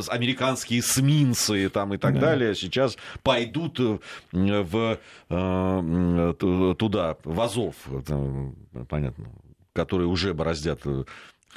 [0.08, 2.22] американские СМИНцы там, и так да.
[2.22, 4.00] далее, сейчас пойдут э,
[4.32, 4.98] в, э,
[5.30, 7.76] туда, в Азов,
[8.90, 9.32] понятно,
[9.74, 11.06] которые уже бороздят э,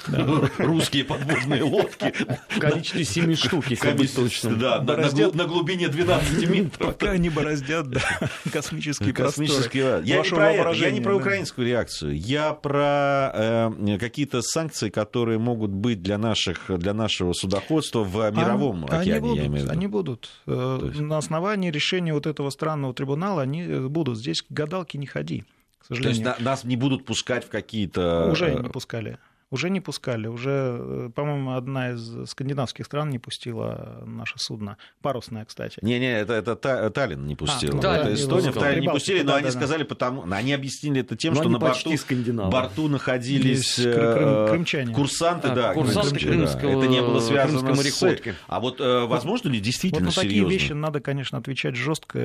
[0.09, 0.51] да.
[0.59, 2.13] русские подводные лодки.
[2.49, 4.59] В количестве 7 штук, если быть точным.
[4.59, 5.35] Да, бороздят...
[5.35, 6.89] на, глубине 12 метров.
[6.89, 8.01] Пока они бороздят да,
[8.53, 14.89] космические космические я не, про, я не про украинскую реакцию, я про э, какие-то санкции,
[14.89, 19.47] которые могут быть для, наших, для нашего судоходства в мировом а, океане, они будут, я
[19.47, 19.73] имею в виду.
[19.73, 20.31] Они будут.
[20.47, 21.01] Э, есть...
[21.01, 24.19] На основании решения вот этого странного трибунала они будут.
[24.19, 25.45] Здесь к гадалке не ходи.
[25.81, 26.25] К сожалению.
[26.25, 28.31] То есть нас не будут пускать в какие-то...
[28.31, 29.19] Уже э, не пускали
[29.53, 30.27] уже не пускали.
[30.27, 34.79] Уже, э, по-моему, одна из скандинавских стран не пустила наше судно.
[35.03, 35.79] Парусное, кстати.
[35.83, 37.79] Не-не, это, это Таллин не пустил.
[37.85, 40.25] А, это Эстония, в Таллин не пустили, но да, они да, сказали, потому...
[40.33, 41.91] Они объяснили это тем, но что на борту,
[42.51, 44.95] борту находились крым, э, крымчане.
[44.95, 48.23] курсанты, а, да, курсанты крымского, Это не было связано с...
[48.49, 52.19] А вот э, возможно ли действительно вот на такие вещи надо, конечно, отвечать жестко.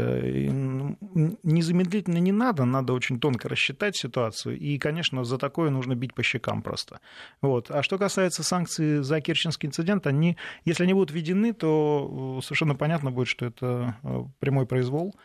[1.44, 4.58] Незамедлительно не надо, надо очень тонко рассчитать ситуацию.
[4.58, 7.02] И, конечно, за такое нужно бить по щекам просто.
[7.42, 7.72] Вот.
[7.72, 12.76] А что касается санкций за Керченский инцидент, они, если они будут введены, то э, совершенно
[12.76, 15.16] понятно будет, что это э, прямой произвол.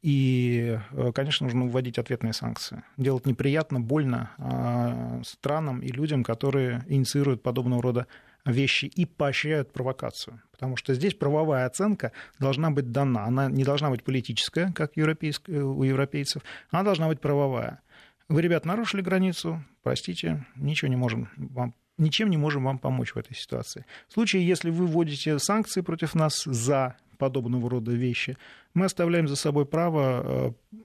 [0.00, 2.84] И, э, конечно, нужно вводить ответные санкции.
[2.96, 8.06] Делать неприятно, больно странам и людям, которые инициируют подобного рода
[8.44, 10.40] вещи и поощряют провокацию.
[10.52, 13.24] Потому что здесь правовая оценка должна быть дана.
[13.24, 17.80] Она не должна быть политическая, как у европейцев, она должна быть правовая.
[18.28, 23.18] Вы, ребят, нарушили границу, простите, ничего не можем вам ничем не можем вам помочь в
[23.18, 23.84] этой ситуации.
[24.08, 28.38] В случае, если вы вводите санкции против нас за подобного рода вещи,
[28.74, 30.78] мы оставляем за собой право э,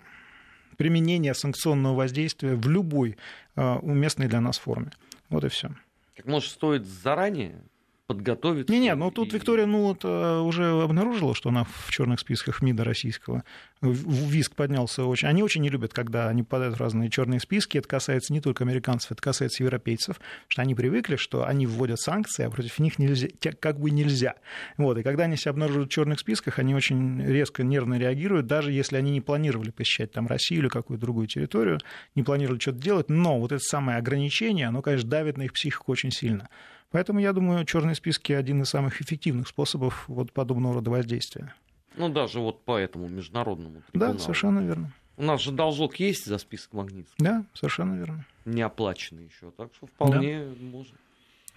[0.77, 3.17] применения санкционного воздействия в любой
[3.55, 4.91] э, уместной для нас форме.
[5.29, 5.69] Вот и все.
[6.15, 7.63] Так может стоит заранее
[8.13, 8.73] подготовиться.
[8.73, 9.35] Не-не, но тут и...
[9.35, 13.43] Виктория ну, вот, э, уже обнаружила, что она в черных списках МИДа российского.
[13.81, 15.27] Виск поднялся очень.
[15.27, 17.77] Они очень не любят, когда они попадают в разные черные списки.
[17.77, 22.45] Это касается не только американцев, это касается европейцев, что они привыкли, что они вводят санкции,
[22.45, 23.27] а против них нельзя,
[23.59, 24.35] как бы нельзя.
[24.77, 24.97] Вот.
[24.97, 28.95] И когда они себя обнаруживают в черных списках, они очень резко, нервно реагируют, даже если
[28.95, 31.79] они не планировали посещать там Россию или какую-то другую территорию,
[32.15, 35.91] не планировали что-то делать, но вот это самое ограничение, оно, конечно, давит на их психику
[35.91, 36.49] очень сильно.
[36.93, 41.55] Поэтому, я думаю, черные списки один из самых эффективных способов вот подобного рода воздействия.
[41.97, 44.13] Ну, даже вот по этому международному трибуналу.
[44.13, 44.93] Да, совершенно верно.
[45.17, 47.15] У нас же должок есть за список Магнитского.
[47.17, 48.27] Да, совершенно верно.
[48.45, 50.65] Не оплаченный еще, так что вполне да.
[50.65, 50.93] можно.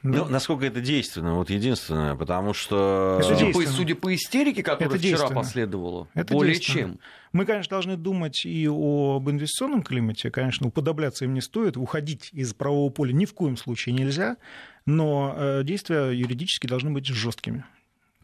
[0.02, 0.24] Да.
[0.24, 3.20] Ну, насколько это действенно, вот единственное, потому что...
[3.22, 6.98] Судя по, судя по истерике, которая это вчера последовала, это более чем.
[7.32, 12.54] Мы, конечно, должны думать и об инвестиционном климате, конечно, уподобляться им не стоит, уходить из
[12.54, 14.36] правового поля ни в коем случае нельзя,
[14.86, 17.64] но э, действия юридически должны быть жесткими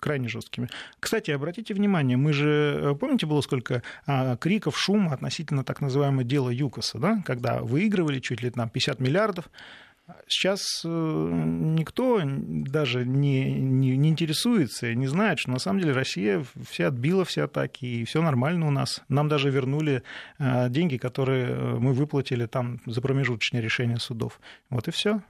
[0.02, 0.68] крайне жесткими.
[0.98, 6.24] Кстати, обратите внимание, мы же, э, помните, было сколько а, криков, шума относительно так называемого
[6.24, 9.48] дела ЮКОСа, да, когда выигрывали чуть ли там 50 миллиардов,
[10.26, 16.44] Сейчас э, никто даже не, не, не интересуется, не знает, что на самом деле Россия
[16.68, 19.00] все отбила все атаки, и все нормально у нас.
[19.08, 20.02] Нам даже вернули
[20.38, 24.40] деньги, которые мы выплатили там за промежуточное решение судов.
[24.70, 25.22] Вот и все.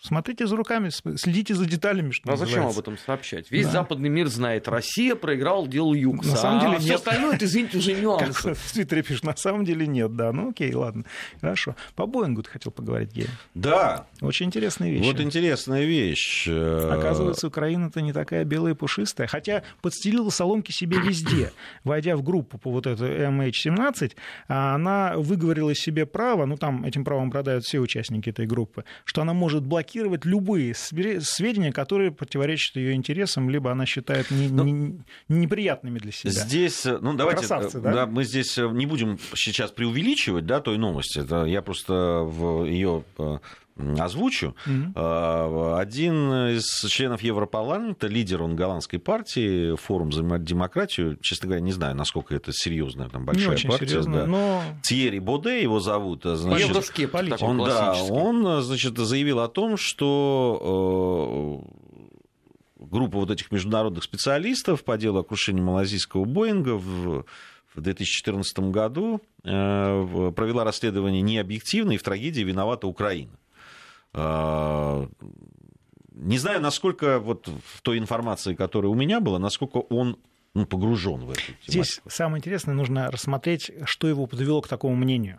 [0.00, 2.56] Смотрите за руками, следите за деталями, что А называется.
[2.60, 3.50] зачем об этом сообщать?
[3.50, 3.72] Весь да.
[3.72, 6.82] западный мир знает, Россия проиграл дело ЮКСа, на самом деле а нет.
[6.82, 8.42] все остальное, это, извините, уже нюансы.
[8.50, 10.32] Как в Твиттере пишут, на самом деле нет, да.
[10.32, 11.04] Ну окей, ладно,
[11.40, 11.74] хорошо.
[11.94, 13.28] По Боингу ты хотел поговорить, Гея.
[13.54, 14.06] Да.
[14.20, 15.04] Очень интересная вещь.
[15.06, 16.46] Вот интересная вещь.
[16.46, 21.52] Оказывается, Украина-то не такая белая и пушистая, хотя подстелила соломки себе везде.
[21.84, 24.12] Войдя в группу по вот этой MH17,
[24.46, 29.32] она выговорила себе право, ну там этим правом продают все участники этой группы, что она
[29.32, 35.04] может блокировать блокировать любые сведения, которые противоречат ее интересам, либо она считает не, ну, не,
[35.28, 36.32] неприятными для себя.
[36.32, 37.92] Здесь, ну давайте, Красавцы, да?
[37.92, 41.20] Да, мы здесь не будем сейчас преувеличивать, да, той новости.
[41.20, 43.04] Это я просто в ее
[43.98, 44.54] озвучу.
[44.66, 45.78] Mm-hmm.
[45.78, 51.94] Один из членов Европарламента, лидер он голландской партии, форум за демократию, честно говоря, не знаю,
[51.94, 53.86] насколько это серьезная, там, большая не партия.
[53.86, 54.26] Серьезно, да.
[54.26, 54.62] но...
[54.82, 56.24] Тьерри Боде его зовут.
[56.26, 61.62] А, значит, Евроскептик он, да, он значит, заявил о том, что
[62.80, 67.24] э, группа вот этих международных специалистов по делу о крушении малазийского Боинга в
[67.74, 73.38] в 2014 году э, провела расследование необъективно, и в трагедии виновата Украина.
[74.16, 75.06] А,
[76.12, 80.18] не знаю, насколько вот в той информации, которая у меня была, насколько он
[80.54, 81.42] ну, погружен в эту.
[81.66, 85.38] Здесь самое интересное, нужно рассмотреть, что его подвело к такому мнению.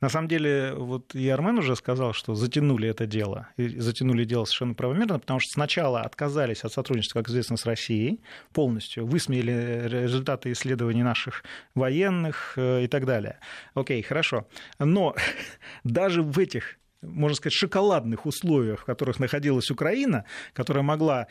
[0.00, 3.48] На самом деле, вот и Армен уже сказал, что затянули это дело.
[3.56, 8.20] И затянули дело совершенно правомерно, потому что сначала отказались от сотрудничества, как известно, с Россией
[8.52, 11.42] полностью, высмеяли результаты исследований наших
[11.74, 13.38] военных э, и так далее.
[13.74, 14.46] Окей, хорошо.
[14.78, 15.16] Но
[15.84, 21.26] даже в этих можно сказать, шоколадных условиях, в которых находилась Украина, которая могла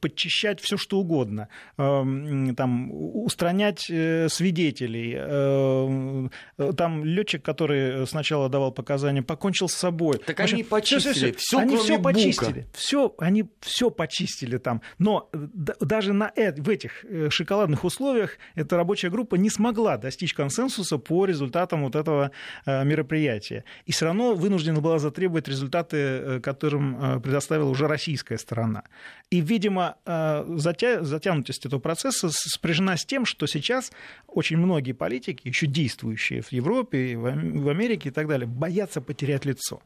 [0.00, 5.14] подчищать все что угодно, там, устранять э, свидетелей.
[5.16, 6.28] Э,
[6.76, 10.18] там летчик, который сначала давал показания, покончил с собой.
[10.18, 14.82] Так общем, они почистили, все, они все почистили, все, они все почистили там.
[14.98, 20.98] Но даже на, в этих э, шоколадных условиях эта рабочая группа не смогла достичь консенсуса
[20.98, 22.30] по результатам вот этого
[22.66, 23.64] мероприятия.
[23.86, 28.82] И все равно вынуждена была была затребовать результаты, э, которым э, предоставила уже российская сторона.
[29.30, 31.04] И, видимо, э, затя...
[31.04, 33.92] затянутость этого процесса спряжена с тем, что сейчас
[34.26, 39.80] очень многие политики, еще действующие в Европе, в Америке и так далее, боятся потерять лицо.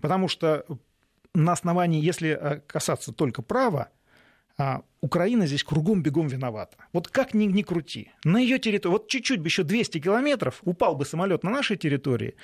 [0.00, 0.64] Потому что
[1.34, 3.88] на основании, если касаться только права,
[4.58, 6.76] а, Украина здесь кругом бегом виновата.
[6.92, 8.10] Вот как ни, ни крути.
[8.24, 12.36] На ее территории, вот чуть-чуть бы еще 200 километров, упал бы самолет на нашей территории,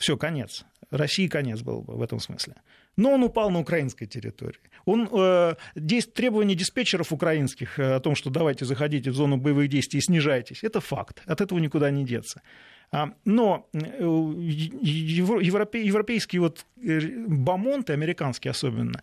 [0.00, 0.64] все, конец.
[0.90, 2.54] России конец был бы в этом смысле.
[2.96, 4.58] Но он упал на украинской территории.
[4.86, 5.54] Он, э,
[6.14, 10.64] требования диспетчеров украинских э, о том, что давайте заходите в зону боевых действий и снижайтесь.
[10.64, 11.22] Это факт.
[11.26, 12.40] От этого никуда не деться.
[12.92, 19.00] А, но э, европейский вот э, Бамонт, американский особенно,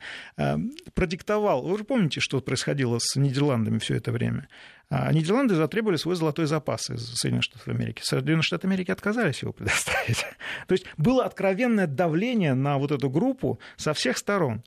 [0.93, 1.63] продиктовал...
[1.63, 4.49] Вы же помните, что происходило с Нидерландами все это время?
[4.89, 8.01] А Нидерланды затребовали свой золотой запас из Соединенных Штатов Америки.
[8.03, 10.25] Соединенные Штаты Америки отказались его предоставить.
[10.67, 14.63] То есть было откровенное давление на вот эту группу со всех сторон.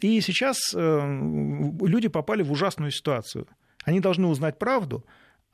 [0.00, 1.20] И сейчас э,
[1.82, 3.46] люди попали в ужасную ситуацию.
[3.84, 5.04] Они должны узнать правду,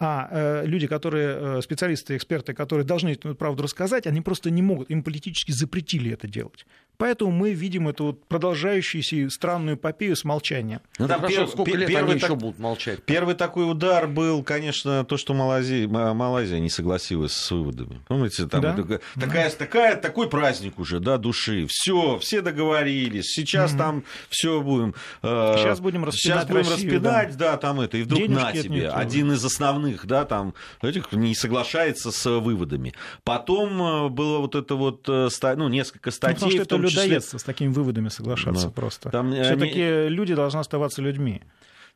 [0.00, 4.62] а э, люди, которые, э, специалисты, эксперты, которые должны эту правду рассказать, они просто не
[4.62, 6.66] могут, им политически запретили это делать.
[6.98, 10.80] Поэтому мы видим эту вот продолжающуюся странную эпопею с молчанием.
[10.98, 11.48] Ну, там Хорошо, пер...
[11.48, 12.30] сколько лет первый они так...
[12.30, 13.04] еще будут молчать?
[13.04, 18.00] Первый такой удар был, конечно, то, что Малайзия, Малайзия не согласилась с выводами.
[18.08, 18.74] Помните, там да?
[18.74, 19.26] такая, да.
[19.26, 21.68] такая, такая, такой праздник уже, да, души.
[21.70, 23.32] Все, все договорились.
[23.32, 24.94] Сейчас mm там все будем...
[25.22, 27.52] Э, сейчас будем распинать Сейчас будем Россию, распинать, да.
[27.52, 27.96] да, там это.
[27.96, 28.88] И вдруг Денежки на тебе.
[28.90, 32.94] Один из основных, да, там, этих не соглашается с выводами.
[33.24, 37.42] Потом э, было вот это вот, э, ну, несколько статей, ну, в том людоедство с
[37.42, 39.10] такими выводами соглашаться ну, просто.
[39.10, 40.08] Там, э, Все-таки не...
[40.08, 41.42] люди должны оставаться людьми.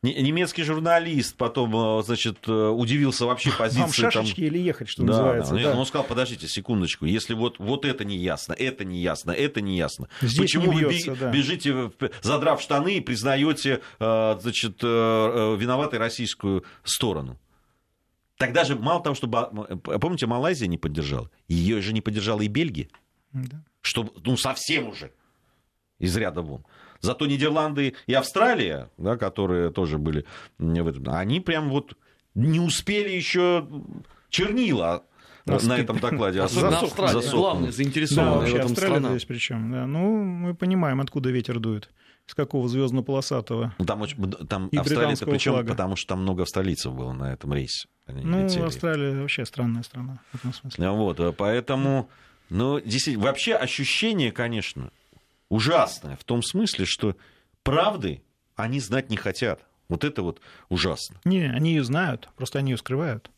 [0.02, 3.82] Немецкий журналист потом, значит, удивился вообще позиции.
[3.82, 4.44] Вам шашечки там...
[4.46, 5.54] или ехать, что да, называется.
[5.54, 5.62] Да.
[5.62, 5.78] Да.
[5.78, 9.76] Он сказал, подождите секундочку, если вот, вот это не ясно, это не ясно, это не
[9.76, 10.08] ясно.
[10.20, 11.30] Здесь Почему не бьется, вы да.
[11.30, 17.38] бежите, задрав штаны, и признаете, значит, виноватой российскую сторону?
[18.38, 19.28] Тогда же мало того, что...
[19.28, 21.30] Помните, Малайзия не поддержала?
[21.48, 22.88] Ее же не поддержала и Бельгия.
[23.32, 23.62] Да.
[23.80, 25.12] Что, ну, совсем уже
[25.98, 26.64] из ряда вон.
[27.00, 30.24] Зато Нидерланды и Австралия, да, которые тоже были
[30.58, 31.96] в этом, они прям вот
[32.34, 33.68] не успели еще
[34.28, 35.04] чернила
[35.46, 36.40] на этом докладе.
[36.42, 39.10] Особенно Австралия, главное, заинтересованная да, в этом Австралия страна.
[39.10, 39.72] здесь причем.
[39.72, 39.86] Да.
[39.86, 41.90] Ну, мы понимаем, откуда ветер дует.
[42.26, 43.74] С какого звездно-полосатого.
[43.78, 44.06] Ну, там,
[44.46, 45.70] там и Австралия, причем флага.
[45.70, 47.88] потому что там много австралийцев было на этом рейсе.
[48.06, 48.62] Они ну, летели.
[48.62, 50.90] Австралия вообще странная страна в этом смысле.
[50.90, 52.08] Вот, поэтому...
[52.48, 54.90] Ну, действительно, вообще ощущение, конечно,
[55.48, 57.16] ужасное в том смысле, что
[57.62, 58.22] правды
[58.56, 59.64] они знать не хотят.
[59.88, 61.20] Вот это вот ужасно.
[61.24, 63.30] Не, они ее знают, просто они ее скрывают.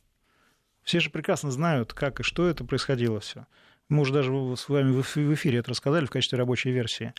[0.82, 3.46] Все же прекрасно знают, как и что это происходило все.
[3.88, 7.12] Мы уже даже с вами в эфире это рассказали в качестве рабочей версии.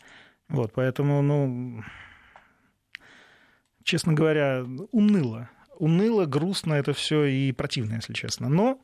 [0.48, 1.82] Вот, поэтому, ну,
[3.82, 5.50] честно говоря, уныло.
[5.78, 8.48] Уныло, грустно это все и противно, если честно.
[8.48, 8.80] Но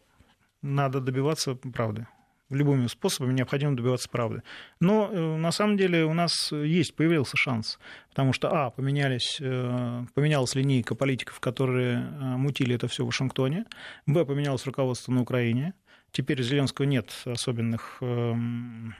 [0.61, 2.07] надо добиваться правды
[2.53, 4.43] любыми способами необходимо добиваться правды.
[4.81, 7.79] Но э, на самом деле у нас есть, появился шанс,
[8.11, 13.65] потому что, а, поменялись, э, поменялась линейка политиков, которые э, мутили это все в Вашингтоне,
[14.07, 15.75] б, поменялось руководство на Украине,
[16.11, 18.95] теперь у Зеленского нет особенных эм,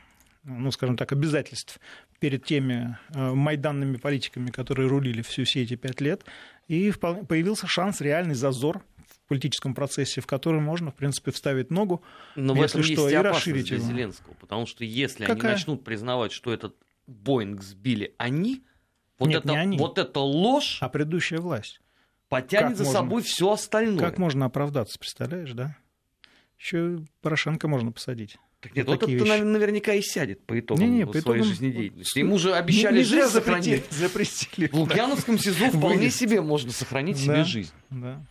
[0.45, 1.79] ну, скажем так, обязательств
[2.23, 6.25] перед теми майданными политиками, которые рулили всю все эти пять лет,
[6.69, 8.85] и появился шанс, реальный зазор
[9.27, 12.05] политическом процессе, в который можно, в принципе, вставить ногу,
[12.37, 13.87] Но если в этом что, есть и расширить для его.
[13.87, 15.53] Зеленского, потому что если Какая?
[15.53, 16.77] они начнут признавать, что этот
[17.09, 18.63] Боинг сбили они,
[19.19, 19.79] вот, Нет, это, они.
[19.79, 20.79] вот это ложь...
[20.81, 21.81] А предыдущая власть.
[22.29, 23.99] Потянет как за можно, собой все остальное.
[23.99, 25.77] Как можно оправдаться, представляешь, да?
[26.59, 28.37] Еще Порошенко можно посадить.
[28.63, 31.45] Так нет, вот это наверняка и сядет по итогам не, не, по своей итогам...
[31.45, 32.19] жизнедеятельности.
[32.21, 33.83] Ему же обещали не, жизнь сохранить.
[33.91, 34.69] Запретили.
[34.73, 37.73] В Лукьяновском СИЗО вполне себе можно сохранить себе жизнь.
[37.91, 38.25] Да.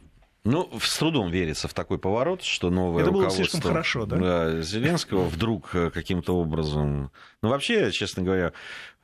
[0.44, 4.18] Ну, с трудом верится в такой поворот, что новое Это было слишком хорошо, да?
[4.18, 7.12] да Зеленского вдруг э, каким-то образом...
[7.44, 8.52] Ну, вообще, честно говоря,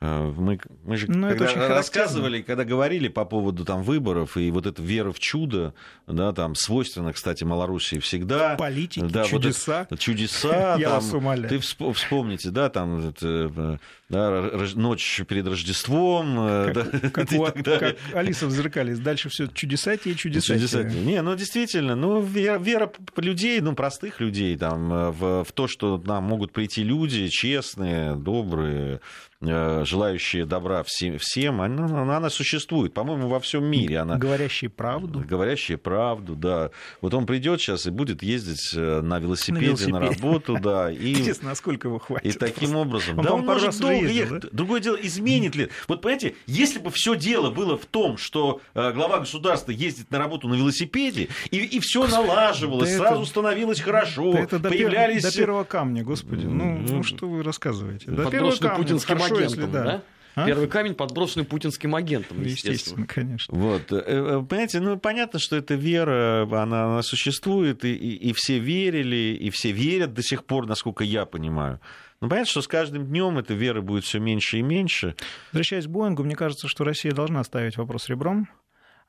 [0.00, 4.66] э, мы, мы же ну, когда рассказывали, когда говорили по поводу там, выборов и вот
[4.66, 5.74] эта вера в чудо,
[6.08, 8.56] да, там, свойственно, кстати, Малоруссии всегда.
[8.56, 9.86] Политики, да, чудеса.
[9.90, 10.74] Вот это, чудеса.
[10.78, 11.48] Я там, вас умоляю.
[11.48, 13.78] Ты вспомните, да, там, это,
[14.08, 16.36] да, ночь перед Рождеством.
[16.36, 18.96] Как, да, как, у, как Алиса в зеркале.
[18.96, 20.54] Дальше все чудеса те чудеса.
[20.54, 25.68] чудеса Не, ну, действительно, ну, вера, вера людей, ну, простых людей, там, в, в то,
[25.68, 29.00] что нам могут прийти люди честные, добрые,
[29.40, 33.98] Э, желающие добра всем, всем она, она существует, по-моему, во всем мире.
[33.98, 34.16] Она...
[34.16, 35.24] Говорящие правду.
[35.24, 36.70] Говорящие правду, да.
[37.00, 39.92] Вот он придет сейчас и будет ездить э, на велосипеде на, велосипеде.
[39.92, 40.90] на работу, да.
[40.90, 41.12] И...
[41.20, 42.34] Интересно, насколько его хватит?
[42.34, 43.16] И таким образом...
[43.16, 44.42] Он, да, он может долго ездил, ехать.
[44.42, 44.48] Да?
[44.50, 45.68] Другое дело, изменит ли...
[45.86, 50.18] Вот, понимаете, если бы все дело было в том, что э, глава государства ездит на
[50.18, 53.30] работу на велосипеде, и, и все налаживалось, да сразу это...
[53.30, 55.22] становилось хорошо, да это появлялись...
[55.22, 56.44] До, первого камня, господи.
[56.44, 58.10] Ну, ну что вы рассказываете?
[58.10, 59.84] До первого камня хорошо, агентом, если да.
[59.84, 60.02] да?
[60.38, 60.46] А?
[60.46, 62.72] Первый камень подброшенный путинским агентом, естественно.
[62.72, 63.58] естественно конечно.
[63.58, 63.90] Вот.
[63.90, 68.58] Э, э, понимаете, ну, понятно, что эта вера, она, она существует, и, и, и все
[68.58, 71.80] верили, и все верят до сих пор, насколько я понимаю.
[72.20, 75.16] Но понятно, что с каждым днем эта вера будет все меньше и меньше.
[75.52, 78.48] Возвращаясь к Боингу, мне кажется, что Россия должна ставить вопрос ребром.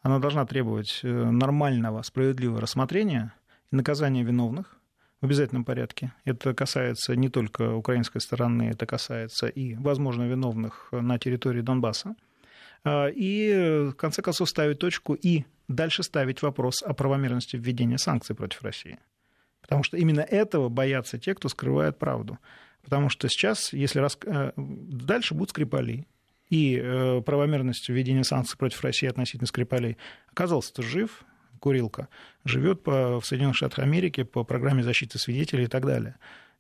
[0.01, 3.33] Она должна требовать э, нормального, справедливого рассмотрения
[3.71, 4.78] и наказания виновных
[5.21, 6.13] в обязательном порядке.
[6.25, 12.15] Это касается не только украинской стороны, это касается и, возможно, виновных на территории Донбасса.
[12.83, 18.35] А, и, в конце концов, ставить точку и дальше ставить вопрос о правомерности введения санкций
[18.35, 18.99] против России.
[19.61, 22.39] Потому что именно этого боятся те, кто скрывает правду.
[22.83, 24.17] Потому что сейчас, если рас...
[24.25, 26.07] Э, дальше будут Скрипали,
[26.49, 29.97] и э, правомерность введения санкций против России относительно Скрипалей
[30.31, 31.23] оказался-то жив,
[31.59, 32.07] Курилка,
[32.45, 36.15] живет по, в Соединенных Штатах Америки по программе защиты свидетелей и так далее.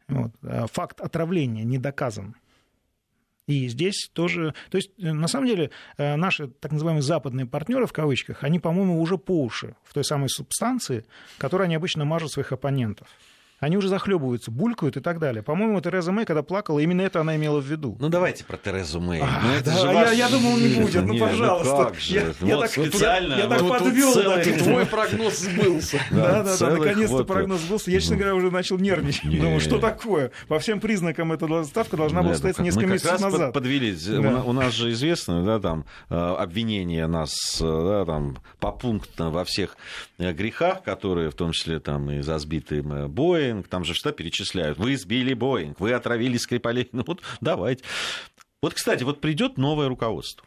[0.07, 0.31] Вот.
[0.43, 2.35] А факт отравления не доказан.
[3.47, 4.53] И здесь тоже...
[4.69, 8.59] То есть, э, на самом деле, э, наши так называемые западные партнеры, в кавычках, они,
[8.59, 11.05] по-моему, уже по уши в той самой субстанции,
[11.39, 13.07] которой они обычно мажут своих оппонентов
[13.59, 15.43] они уже захлебываются, булькают и так далее.
[15.43, 17.97] По-моему, Тереза Мэй, когда плакала, именно это она имела в виду.
[17.99, 19.21] Ну, давайте про Терезу Мэй.
[19.21, 20.13] А, ну, это да, же я, ваш...
[20.13, 21.75] я думал, не будет, ну, пожалуйста.
[21.75, 22.13] Ну, как же?
[22.13, 23.33] Я, я вот так, специально.
[23.33, 24.13] Я, я так подвел.
[24.13, 24.43] Целый...
[24.43, 25.99] Твой прогноз сбылся.
[26.11, 27.91] Да, да, да, наконец-то прогноз сбылся.
[27.91, 29.29] Я, честно говоря, уже начал нервничать.
[29.29, 30.31] Думаю, что такое?
[30.47, 33.53] По всем признакам эта ставка должна была стоять несколько месяцев назад.
[33.53, 33.95] подвели.
[34.19, 39.77] У нас же известно, да, там, э, обвинение нас, э, да, там, попунктно во всех
[40.17, 42.81] э, грехах, которые, в том числе, там, и за сбитый
[43.49, 44.77] Боинг, там же что перечисляют.
[44.77, 46.89] Вы сбили Боинг, вы отравили Скрипалей.
[46.99, 47.83] Ну вот давайте.
[48.61, 50.45] Вот, кстати, вот придет новое руководство.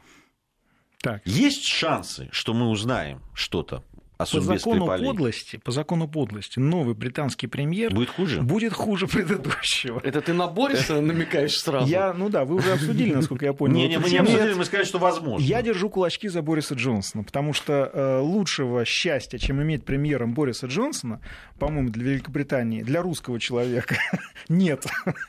[1.00, 1.22] Так.
[1.24, 3.82] Есть шансы, что мы узнаем что-то
[4.26, 10.00] по закону подлости, по закону подлости, новый британский премьер будет хуже, будет хуже предыдущего.
[10.02, 11.86] Это ты на Бориса намекаешь сразу?
[11.86, 13.76] Я, ну да, вы уже обсудили, насколько я понял.
[13.76, 15.44] Не, не, мы не обсудили, мы сказали, что возможно.
[15.44, 20.66] Я держу кулачки за Бориса Джонсона, потому что э, лучшего счастья, чем иметь премьером Бориса
[20.66, 21.20] Джонсона,
[21.58, 23.96] по-моему, для Великобритании, для русского человека
[24.48, 24.86] нет.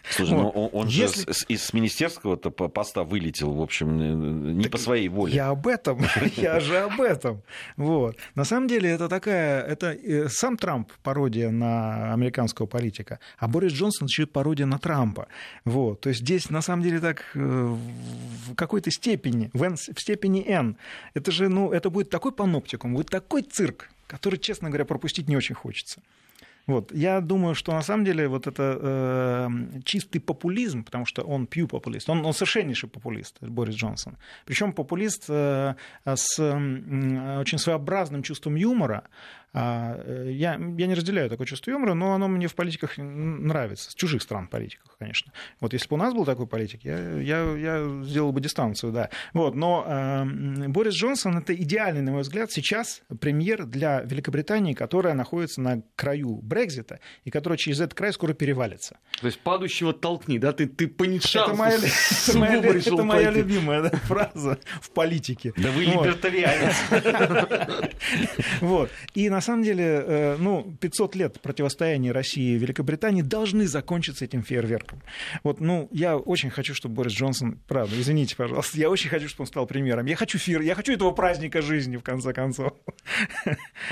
[0.10, 1.08] Слушай, ну он же
[1.48, 5.34] из министерского-то поста вылетел, в общем, не по своей воле.
[5.34, 6.02] Я об этом,
[6.38, 7.42] я же об этом.
[7.78, 8.18] Вот.
[8.36, 13.48] На самом деле деле это такая, это э, сам Трамп пародия на американского политика, а
[13.48, 15.28] Борис Джонсон еще пародия на Трампа.
[15.66, 16.02] Вот.
[16.02, 20.44] То есть здесь на самом деле так э, в какой-то степени, в, N, в степени
[20.48, 20.78] N,
[21.14, 25.38] это же, ну, это будет такой паноптикум, будет такой цирк, который, честно говоря, пропустить не
[25.38, 26.02] очень хочется.
[26.68, 26.94] Вот.
[26.94, 29.50] Я думаю, что на самом деле вот это э,
[29.84, 34.18] чистый популизм, потому что он пью популист, он, он совершеннейший популист, Борис Джонсон.
[34.46, 39.04] Причем популист э, с э, очень своеобразным чувством юмора,
[39.54, 44.22] я, я не разделяю такое чувство юмора, но оно мне в политиках нравится, с чужих
[44.22, 45.32] стран политиках, конечно.
[45.60, 49.10] Вот если бы у нас был такой политик, я, я, я сделал бы дистанцию, да.
[49.34, 55.14] Вот, но э, Борис Джонсон это идеальный, на мой взгляд, сейчас премьер для Великобритании, которая
[55.14, 58.98] находится на краю Брекзита и которая через этот край скоро перевалится.
[59.20, 60.52] То есть падающего толкни, да?
[60.54, 61.78] Ты, ты по это моя,
[62.28, 65.54] это моя, это моя любимая да, фраза в политике.
[65.58, 66.76] Да вы либертарианец.
[68.62, 68.90] Вот.
[69.14, 74.42] И на самом деле, э, ну, 500 лет противостояния России и Великобритании должны закончиться этим
[74.42, 75.02] фейерверком.
[75.44, 79.44] Вот, ну, я очень хочу, чтобы Борис Джонсон, правда, извините, пожалуйста, я очень хочу, чтобы
[79.44, 80.06] он стал премьером.
[80.06, 82.74] Я хочу фир, я хочу этого праздника жизни, в конце концов.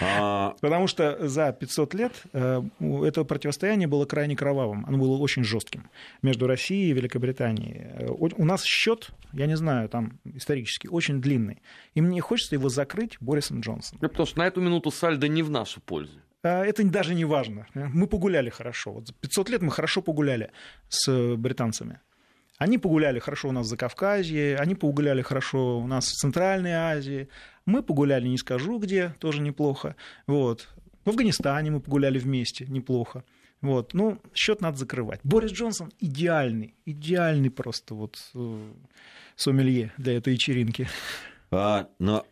[0.02, 0.56] А.
[0.62, 2.62] Потому что за 500 лет э,
[3.04, 5.90] это противостояние было крайне кровавым, оно было очень жестким
[6.22, 7.82] между Россией и Великобританией.
[8.00, 11.62] Э, у нас счет, я не знаю, там исторически, очень длинный.
[11.94, 14.00] И мне хочется его закрыть Борисом Джонсоном.
[14.00, 16.20] Потому что на эту минуту сальдо не в нашу пользу.
[16.44, 17.68] А, это даже не важно.
[17.74, 18.94] Мы погуляли хорошо.
[18.94, 20.52] Вот за 500 лет мы хорошо погуляли
[20.90, 22.00] с британцами.
[22.58, 27.28] Они погуляли хорошо у нас за Кавказье, они погуляли хорошо у нас в Центральной Азии.
[27.66, 29.96] Мы погуляли, не скажу где, тоже неплохо.
[30.28, 30.68] Вот.
[31.04, 33.24] В Афганистане мы погуляли вместе, неплохо.
[33.62, 33.96] Вот.
[33.96, 35.20] Ну, счет надо закрывать.
[35.24, 38.72] Борис Джонсон идеальный, идеальный просто вот э,
[39.36, 40.88] сомелье для этой вечеринки.
[41.50, 42.26] А, но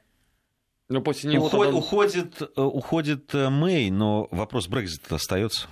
[0.89, 1.77] но после него Уход, тогда...
[1.77, 5.67] уходит, э, уходит э, Мэй, но вопрос Брекзита остается.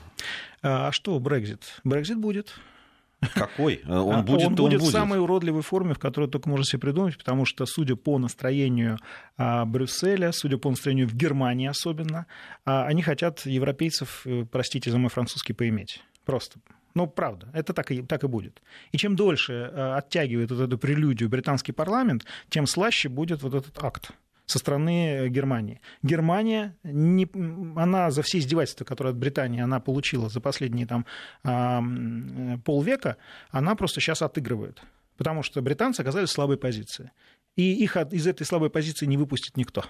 [0.61, 1.81] А что Брекзит?
[1.83, 2.53] Брекзит будет.
[3.33, 3.81] Какой?
[3.83, 6.81] Э, он будет, он, он будет, в самой уродливой форме, в которой только можно себе
[6.81, 8.99] придумать, потому что, судя по настроению
[9.37, 12.27] а, Брюсселя, судя по настроению в Германии особенно,
[12.63, 16.03] а, они хотят европейцев, простите за мой французский, поиметь.
[16.25, 16.59] Просто.
[16.93, 18.61] Ну, правда, это так и, так и будет.
[18.91, 19.63] И чем дольше
[19.95, 24.11] оттягивает вот эту прелюдию британский парламент, тем слаще будет вот этот акт
[24.47, 25.81] со стороны Германии.
[26.01, 27.29] Германия, не,
[27.75, 31.05] она за все издевательства, которые от Британии она получила за последние там,
[32.63, 33.17] полвека,
[33.51, 34.81] она просто сейчас отыгрывает.
[35.17, 37.11] Потому что британцы оказались в слабой позиции.
[37.55, 39.83] И их из этой слабой позиции не выпустит никто.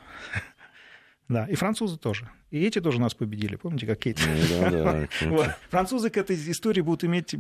[1.30, 2.30] Да, и французы тоже.
[2.52, 4.18] И эти тоже нас победили, помните, как Кейт?
[4.26, 7.36] Ну, да, да, Французы к этой истории будут иметь...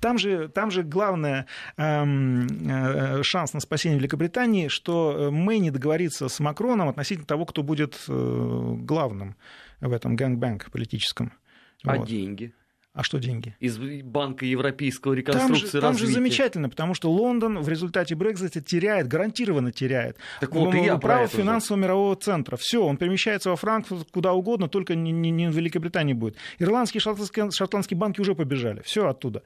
[0.00, 1.44] Там же, там же главный
[1.76, 7.62] эм, э, шанс на спасение Великобритании, что Мэй не договорится с Макроном относительно того, кто
[7.62, 9.36] будет э, главным
[9.80, 11.32] в этом gangbang политическом.
[11.84, 12.08] А вот.
[12.08, 12.52] деньги?
[12.94, 13.56] А что деньги?
[13.58, 18.60] Из Банка Европейского реконструкции там же, там же замечательно, потому что Лондон в результате Брекзита
[18.60, 21.84] теряет, гарантированно теряет так вот, и я право финансового же.
[21.84, 22.58] мирового центра.
[22.60, 26.36] Все, он перемещается во Франкфурт куда угодно, только не, не, не в Великобритании будет.
[26.58, 28.82] Ирландские, шотландские, шотландские банки уже побежали.
[28.84, 29.42] Все оттуда.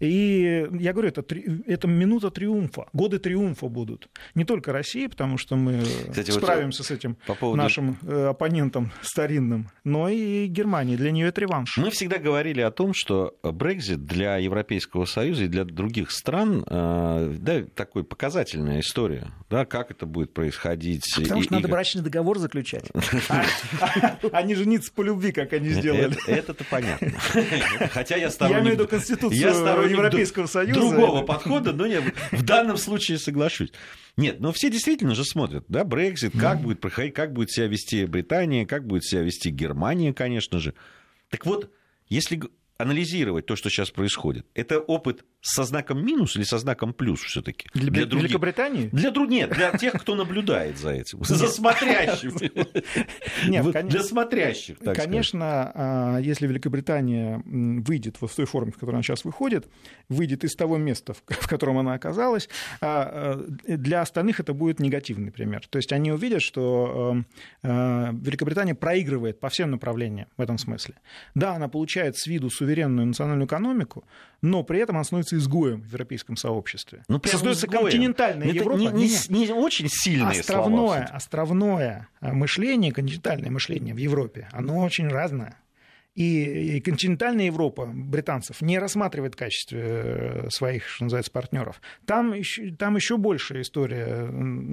[0.00, 1.22] И я говорю, это,
[1.66, 4.08] это минута триумфа, годы триумфа будут.
[4.34, 7.58] Не только России, потому что мы Кстати, справимся вот с этим по поводу...
[7.58, 10.96] нашим э, оппонентом старинным, но и Германии.
[10.96, 11.76] Для нее это реванш.
[11.76, 17.36] Мы всегда говорили о том, что Брекзит для Европейского Союза и для других стран э,
[17.38, 19.28] да, такой показательная история.
[19.48, 21.04] Да, как это будет происходить.
[21.16, 21.70] А потому что и, надо и...
[21.70, 22.84] брачный договор заключать.
[24.32, 26.16] А не жениться по любви, как они сделали.
[26.28, 27.12] Это-то понятно.
[27.92, 28.56] Хотя я сторонник...
[28.56, 30.80] Я имею в виду Конституцию Европейского Союза.
[30.80, 33.72] Другого подхода, но не, в данном случае соглашусь.
[34.16, 38.04] Нет, но все действительно же смотрят, да, Брексит, как будет проходить, как будет себя вести
[38.04, 40.74] Британия, как будет себя вести Германия, конечно же.
[41.30, 41.70] Так вот,
[42.08, 42.42] если
[42.80, 47.68] анализировать то, что сейчас происходит, это опыт со знаком минус или со знаком плюс все-таки?
[47.74, 48.28] Для, для других?
[48.28, 48.88] Великобритании?
[48.92, 49.30] Для других.
[49.30, 51.24] Нет, для тех, кто наблюдает за этим.
[51.24, 52.36] За смотрящим.
[53.48, 54.78] Нет, для смотрящих.
[54.78, 59.68] Конечно, а, если Великобритания выйдет в той форме, в которой она сейчас выходит,
[60.08, 62.48] выйдет из того места, в котором она оказалась,
[62.80, 65.66] а, а, для остальных это будет негативный пример.
[65.68, 67.16] То есть они увидят, что
[67.62, 70.94] Великобритания проигрывает по всем направлениям в этом смысле.
[71.34, 74.04] Да, она получает с виду суверенную национальную экономику,
[74.42, 77.04] но при этом она становится изгоем в европейском сообществе.
[77.08, 77.84] Ну, Создается изгоем.
[77.84, 78.78] континентальная Это Европа.
[78.78, 81.10] Не, не, не очень сильные островное, слова.
[81.12, 85.56] Островное мышление, континентальное мышление в Европе, оно очень разное.
[86.16, 91.80] И, и континентальная Европа британцев не рассматривает в качестве э, своих, что называется, партнеров.
[92.04, 94.28] Там еще, там еще большая история,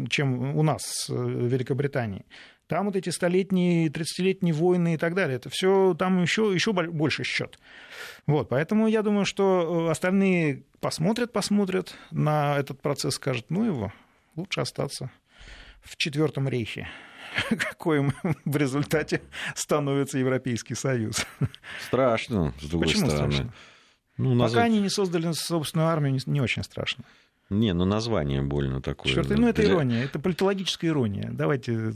[0.10, 2.26] чем у нас в Великобритании.
[2.68, 7.24] Там вот эти столетние, тридцатилетние войны и так далее, это все там еще, еще больше
[7.24, 7.58] счет.
[8.26, 13.94] Вот, поэтому я думаю, что э, остальные посмотрят, посмотрят на этот процесс, скажут, ну его,
[14.36, 15.12] лучше остаться
[15.82, 16.90] в Четвертом рейхе
[17.50, 18.12] какой
[18.46, 19.22] в результате
[19.56, 21.26] становится Европейский Союз.
[21.86, 23.32] Страшно, с другой Почему стороны.
[23.32, 23.54] страшно?
[24.18, 24.64] Ну, Пока назад...
[24.64, 27.04] они не создали собственную армию, не, не очень страшно.
[27.50, 29.14] Не, ну название больно такое.
[29.14, 31.30] Черт, ну это ирония, это политологическая ирония.
[31.32, 31.94] Давайте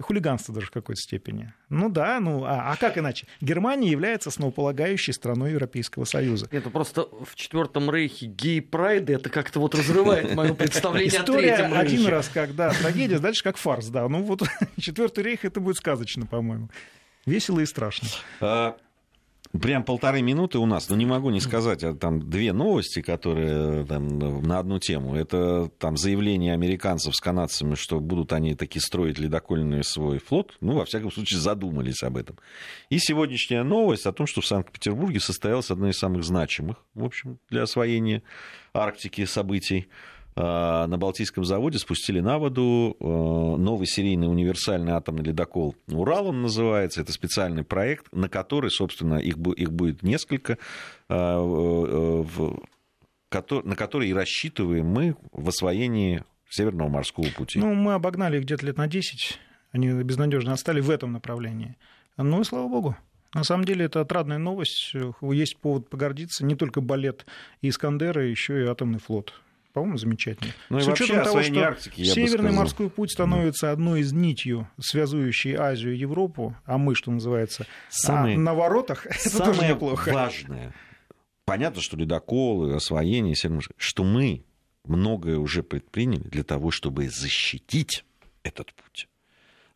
[0.00, 1.52] хулиганство даже в какой-то степени.
[1.68, 3.26] Ну да, ну а, а как иначе?
[3.40, 6.48] Германия является основополагающей страной Европейского Союза.
[6.50, 11.78] Это просто в Четвертом Рейхе гей-прайды, это как-то вот разрывает мое представление о Третьем Рейхе.
[11.78, 14.08] один раз, когда трагедия, дальше как фарс, да.
[14.08, 14.42] Ну вот
[14.80, 16.70] Четвертый Рейх, это будет сказочно, по-моему.
[17.26, 18.08] Весело и страшно.
[19.60, 23.84] Прям полторы минуты у нас, но не могу не сказать, а там две новости, которые
[23.84, 25.14] там, на одну тему.
[25.14, 30.56] Это там заявление американцев с канадцами, что будут они таки строить ледокольный свой флот.
[30.60, 32.38] Ну, во всяком случае, задумались об этом.
[32.88, 37.38] И сегодняшняя новость о том, что в Санкт-Петербурге состоялась одна из самых значимых, в общем,
[37.50, 38.22] для освоения
[38.72, 39.88] Арктики событий.
[40.34, 46.42] А, на Балтийском заводе спустили на воду а, новый серийный универсальный атомный ледокол «Урал» он
[46.42, 47.02] называется.
[47.02, 50.56] Это специальный проект, на который, собственно, их, их будет несколько,
[51.08, 52.24] а,
[53.30, 57.58] на который и рассчитываем мы в освоении Северного морского пути.
[57.58, 59.38] Ну, мы обогнали их где-то лет на 10.
[59.72, 61.76] Они безнадежно отстали в этом направлении.
[62.18, 62.96] Ну и слава богу.
[63.32, 64.94] На самом деле это отрадная новость.
[65.22, 66.44] Есть повод погордиться.
[66.44, 67.24] Не только балет
[67.62, 69.32] Искандера, еще и атомный флот
[69.72, 70.52] по-моему, замечательно.
[70.68, 75.54] Ну и С вообще того, что Арктики, Северный морской путь становится одной из нитью, связующей
[75.54, 78.36] Азию и Европу, а мы, что называется, Самые...
[78.36, 80.12] а на воротах, это тоже неплохо.
[80.12, 80.74] важное,
[81.44, 83.34] понятно, что ледоколы, освоение,
[83.76, 84.44] что мы
[84.84, 88.04] многое уже предприняли для того, чтобы защитить
[88.42, 89.08] этот путь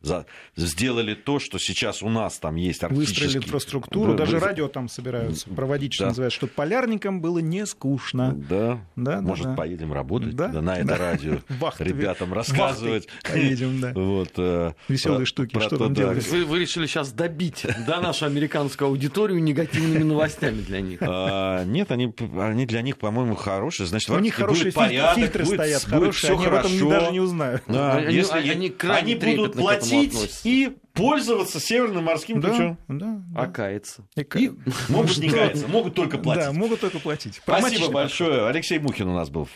[0.01, 0.25] за,
[0.55, 3.23] сделали то, что сейчас у нас там есть арктический...
[3.23, 4.45] Выстроили инфраструктуру, вы, даже вы...
[4.45, 6.09] радио там собираются проводить, что да.
[6.09, 8.33] называется, чтобы полярникам было не скучно.
[8.33, 10.49] Да, да Может, да, поедем работать да?
[10.49, 10.97] Да, на это да.
[10.97, 11.39] радио,
[11.79, 13.07] ребятам рассказывать.
[13.23, 13.93] Поедем, да.
[13.93, 16.27] Вот, э, Веселые штуки, про что там делать.
[16.27, 20.99] Вы, вы решили сейчас добить да, нашу американскую аудиторию негативными новостями для них?
[21.01, 23.87] А, нет, они, они для них, по-моему, хорошие.
[23.87, 27.63] Значит, у них хорошие фильтры стоят, хорошие, они об этом даже не узнают.
[27.67, 32.77] Они будут платить платить и пользоваться Северным морским да, путем.
[32.87, 33.41] Да, да.
[33.41, 34.07] А каяться.
[34.15, 34.51] И, и
[34.89, 36.43] могут не каяться, могут только платить.
[36.43, 37.35] Да, могут только платить.
[37.35, 38.47] Спасибо большое.
[38.47, 39.47] Алексей Мухин у нас был